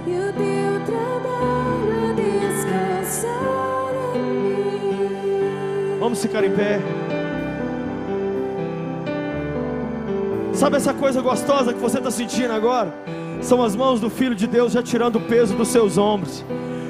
[0.06, 2.12] E o teu trabalho é
[2.52, 5.98] descansar em mim.
[5.98, 6.80] Vamos ficar em pé.
[10.56, 12.90] Sabe essa coisa gostosa que você está sentindo agora?
[13.42, 16.42] São as mãos do Filho de Deus já tirando o peso dos seus ombros.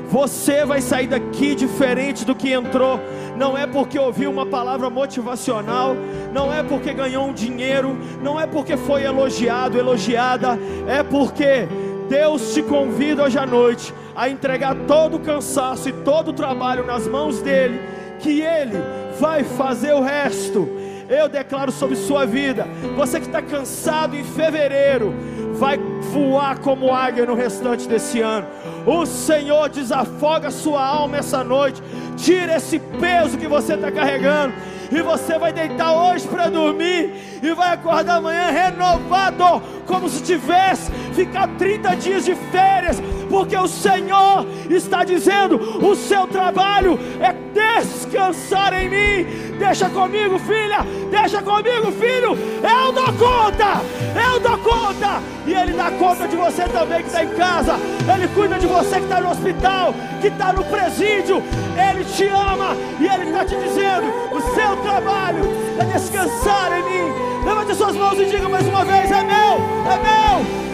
[0.09, 3.01] Você vai sair daqui diferente do que entrou.
[3.37, 5.97] Não é porque ouviu uma palavra motivacional,
[6.33, 10.57] não é porque ganhou um dinheiro, não é porque foi elogiado, elogiada,
[10.87, 11.67] é porque
[12.09, 16.87] Deus te convida hoje à noite a entregar todo o cansaço e todo o trabalho
[16.87, 17.81] nas mãos dele,
[18.21, 18.79] que ele
[19.19, 20.86] vai fazer o resto.
[21.09, 25.15] Eu declaro sobre sua vida, você que está cansado em fevereiro,
[25.55, 25.79] vai
[26.13, 28.47] voar como águia no restante desse ano.
[28.85, 31.83] O Senhor desafoga sua alma essa noite,
[32.17, 34.55] tira esse peso que você está carregando.
[34.91, 40.91] E você vai deitar hoje para dormir e vai acordar amanhã renovado, como se tivesse
[41.13, 48.73] ficar 30 dias de férias, porque o Senhor está dizendo: o seu trabalho é descansar
[48.75, 49.57] em mim.
[49.59, 52.37] Deixa comigo, filha, deixa comigo, filho.
[52.63, 53.81] Eu dou conta,
[54.15, 55.21] eu dou conta.
[55.47, 57.77] E Ele dá conta de você também que está em casa.
[58.13, 61.43] Ele cuida de você que está no hospital, que está no presídio.
[61.77, 65.45] Ele te ama e Ele está te dizendo: o seu trabalho
[65.79, 67.27] é descansar em mim.
[67.45, 69.61] Levante suas mãos e diga mais uma vez: é meu,
[69.91, 70.66] é meu.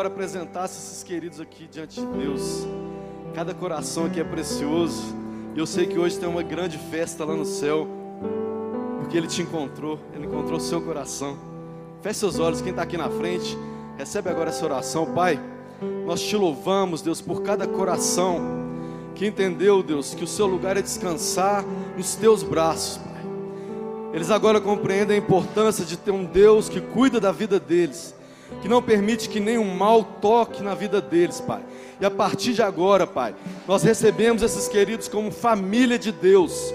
[0.00, 2.66] Agora apresentasse esses queridos aqui diante de Deus.
[3.34, 5.14] Cada coração aqui é precioso.
[5.54, 7.86] E eu sei que hoje tem uma grande festa lá no céu.
[8.98, 11.36] Porque Ele te encontrou, Ele encontrou o seu coração.
[12.00, 13.58] Feche seus olhos, quem está aqui na frente,
[13.98, 15.12] recebe agora essa oração.
[15.12, 15.38] Pai,
[16.06, 18.40] nós te louvamos, Deus, por cada coração
[19.14, 21.62] que entendeu, Deus, que o seu lugar é descansar
[21.94, 23.22] nos teus braços, Pai.
[24.14, 28.14] Eles agora compreendem a importância de ter um Deus que cuida da vida deles,
[28.62, 31.62] que não permite que nenhum mal toque na vida deles, Pai.
[32.00, 33.34] E a partir de agora, Pai,
[33.66, 36.74] nós recebemos esses queridos como família de Deus.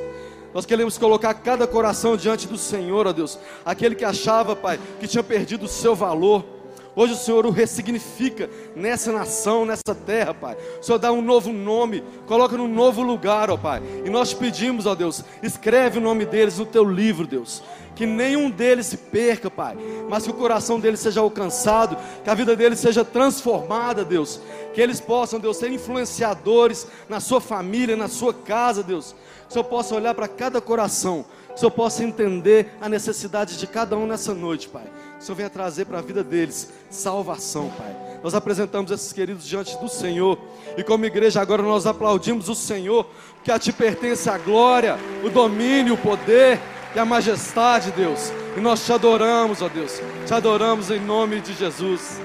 [0.53, 3.37] Nós queremos colocar cada coração diante do Senhor, ó Deus.
[3.65, 6.54] Aquele que achava, Pai, que tinha perdido o seu valor.
[6.95, 10.55] Hoje o Senhor o ressignifica nessa nação, nessa terra, Pai.
[10.79, 13.81] O Senhor dá um novo nome, coloca num novo lugar, ó Pai.
[14.05, 17.61] E nós te pedimos, ó Deus, escreve o nome deles no teu livro, Deus.
[17.95, 19.77] Que nenhum deles se perca, Pai,
[20.09, 24.39] mas que o coração deles seja alcançado, que a vida deles seja transformada, Deus.
[24.73, 29.13] Que eles possam, Deus, ser influenciadores na sua família, na sua casa, Deus.
[29.43, 33.57] Que o Senhor possa olhar para cada coração, que o Senhor possa entender a necessidade
[33.57, 34.83] de cada um nessa noite, Pai.
[35.25, 38.19] Senhor venha trazer para a vida deles salvação, Pai.
[38.23, 40.37] Nós apresentamos esses queridos diante do Senhor,
[40.77, 43.07] e como igreja agora nós aplaudimos o Senhor,
[43.43, 46.59] que a Ti pertence a glória, o domínio, o poder
[46.95, 48.31] e a majestade, Deus.
[48.55, 52.21] E nós te adoramos, ó Deus, te adoramos em nome de Jesus.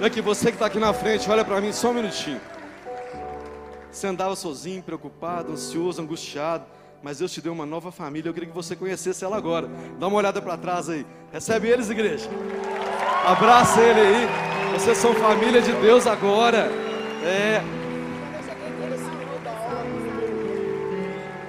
[0.00, 2.40] E aqui, você que está aqui na frente, olha para mim só um minutinho.
[3.90, 6.64] Você andava sozinho, preocupado, ansioso, angustiado,
[7.02, 8.28] mas Deus te deu uma nova família.
[8.28, 9.68] Eu queria que você conhecesse ela agora.
[9.98, 11.04] Dá uma olhada para trás aí.
[11.32, 12.28] Recebe eles, igreja.
[13.26, 14.28] Abraça ele aí.
[14.74, 16.70] Vocês são família de Deus agora.
[17.24, 17.62] É.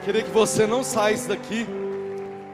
[0.04, 1.66] Queria que você não saísse daqui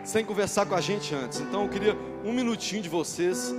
[0.03, 1.39] sem conversar com a gente antes.
[1.39, 3.53] Então eu queria um minutinho de vocês.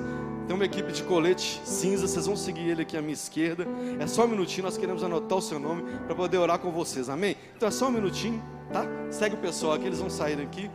[0.50, 3.68] Tem uma equipe de colete cinza, vocês vão seguir ele aqui à minha esquerda.
[4.00, 7.08] É só um minutinho, nós queremos anotar o seu nome para poder orar com vocês,
[7.08, 7.36] amém?
[7.56, 8.42] Então é só um minutinho,
[8.72, 8.84] tá?
[9.12, 10.68] Segue o pessoal aqui, eles vão sair daqui,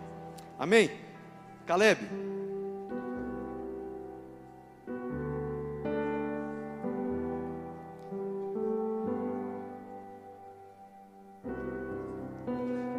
[0.57, 0.89] amém?
[1.65, 1.99] Caleb,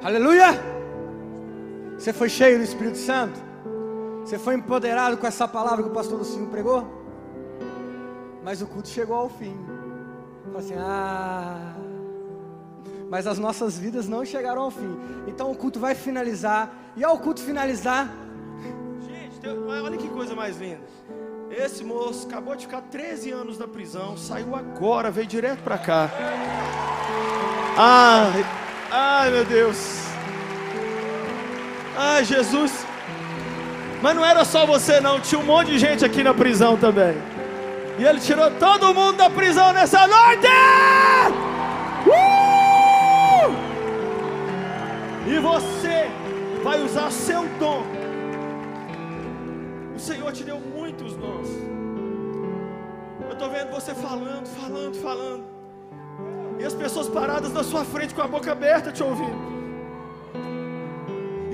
[0.03, 0.61] Aleluia!
[1.99, 3.46] Você foi cheio do Espírito Santo?
[4.27, 6.85] Você foi empoderado com essa palavra que o pastor Lucinho pregou?
[8.43, 9.57] Mas o culto chegou ao fim.
[10.47, 11.75] Fala assim, ah.
[13.09, 14.99] Mas as nossas vidas não chegaram ao fim.
[15.29, 16.75] Então o culto vai finalizar.
[16.97, 18.13] E ao culto finalizar,
[19.65, 20.81] mas Olha que coisa mais linda.
[21.49, 26.11] Esse moço acabou de ficar 13 anos na prisão, saiu agora, veio direto pra cá.
[27.77, 28.45] Ai,
[28.91, 30.01] ai meu Deus.
[31.97, 32.86] Ai, Jesus.
[34.03, 37.17] Mas não era só você não, tinha um monte de gente aqui na prisão também.
[37.99, 40.47] E ele tirou todo mundo da prisão nessa noite!
[42.07, 42.37] Uh!
[45.27, 46.09] E você
[46.63, 47.85] vai usar seu dom.
[49.95, 51.49] O Senhor te deu muitos dons.
[53.27, 55.45] Eu estou vendo você falando, falando, falando.
[56.59, 59.56] E as pessoas paradas na sua frente com a boca aberta te ouvindo.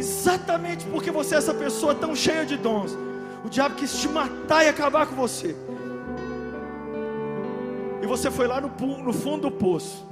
[0.03, 2.99] Exatamente porque você é essa pessoa tão cheia de dons.
[3.45, 5.55] O diabo quis te matar e acabar com você.
[8.03, 10.05] E você foi lá no, no fundo do poço.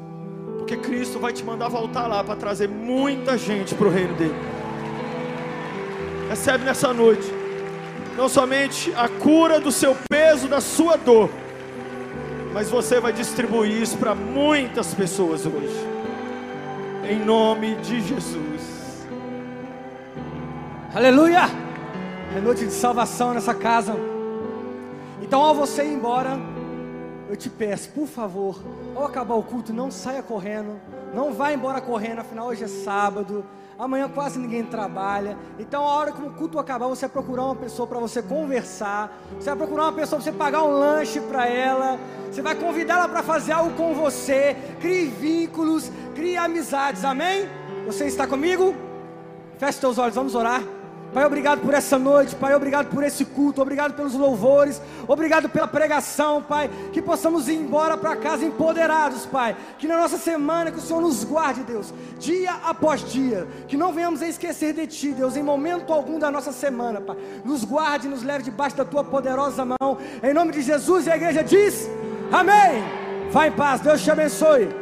[0.59, 4.35] Porque Cristo vai te mandar voltar lá para trazer muita gente para o reino dele.
[6.29, 7.29] Recebe nessa noite.
[8.17, 11.29] Não somente a cura do seu peso, da sua dor.
[12.55, 15.85] Mas você vai distribuir isso para muitas pessoas hoje.
[17.11, 18.80] Em nome de Jesus.
[20.93, 21.43] Aleluia!
[22.37, 23.95] É noite de salvação nessa casa.
[25.23, 26.37] Então, ao você ir embora,
[27.29, 28.61] eu te peço, por favor,
[28.97, 30.81] ao acabar o culto, não saia correndo.
[31.15, 33.45] Não vá embora correndo, afinal hoje é sábado.
[33.79, 35.39] Amanhã quase ninguém trabalha.
[35.61, 39.17] Então, a hora que o culto acabar, você vai procurar uma pessoa para você conversar.
[39.39, 42.01] Você vai procurar uma pessoa para você pagar um lanche para ela.
[42.33, 44.57] Você vai convidar ela para fazer algo com você.
[44.81, 47.05] Crie vínculos, crie amizades.
[47.05, 47.49] Amém?
[47.87, 48.75] Você está comigo?
[49.57, 50.80] Feche seus olhos, vamos orar.
[51.13, 55.67] Pai, obrigado por essa noite, Pai, obrigado por esse culto, obrigado pelos louvores, obrigado pela
[55.67, 60.79] pregação, Pai, que possamos ir embora para casa empoderados, Pai, que na nossa semana que
[60.79, 65.13] o Senhor nos guarde, Deus, dia após dia, que não venhamos a esquecer de Ti,
[65.13, 68.85] Deus, em momento algum da nossa semana, Pai, nos guarde e nos leve debaixo da
[68.85, 71.89] Tua poderosa mão, em nome de Jesus e a igreja diz,
[72.31, 73.01] Amém.
[73.31, 74.80] Vai em paz, Deus te abençoe.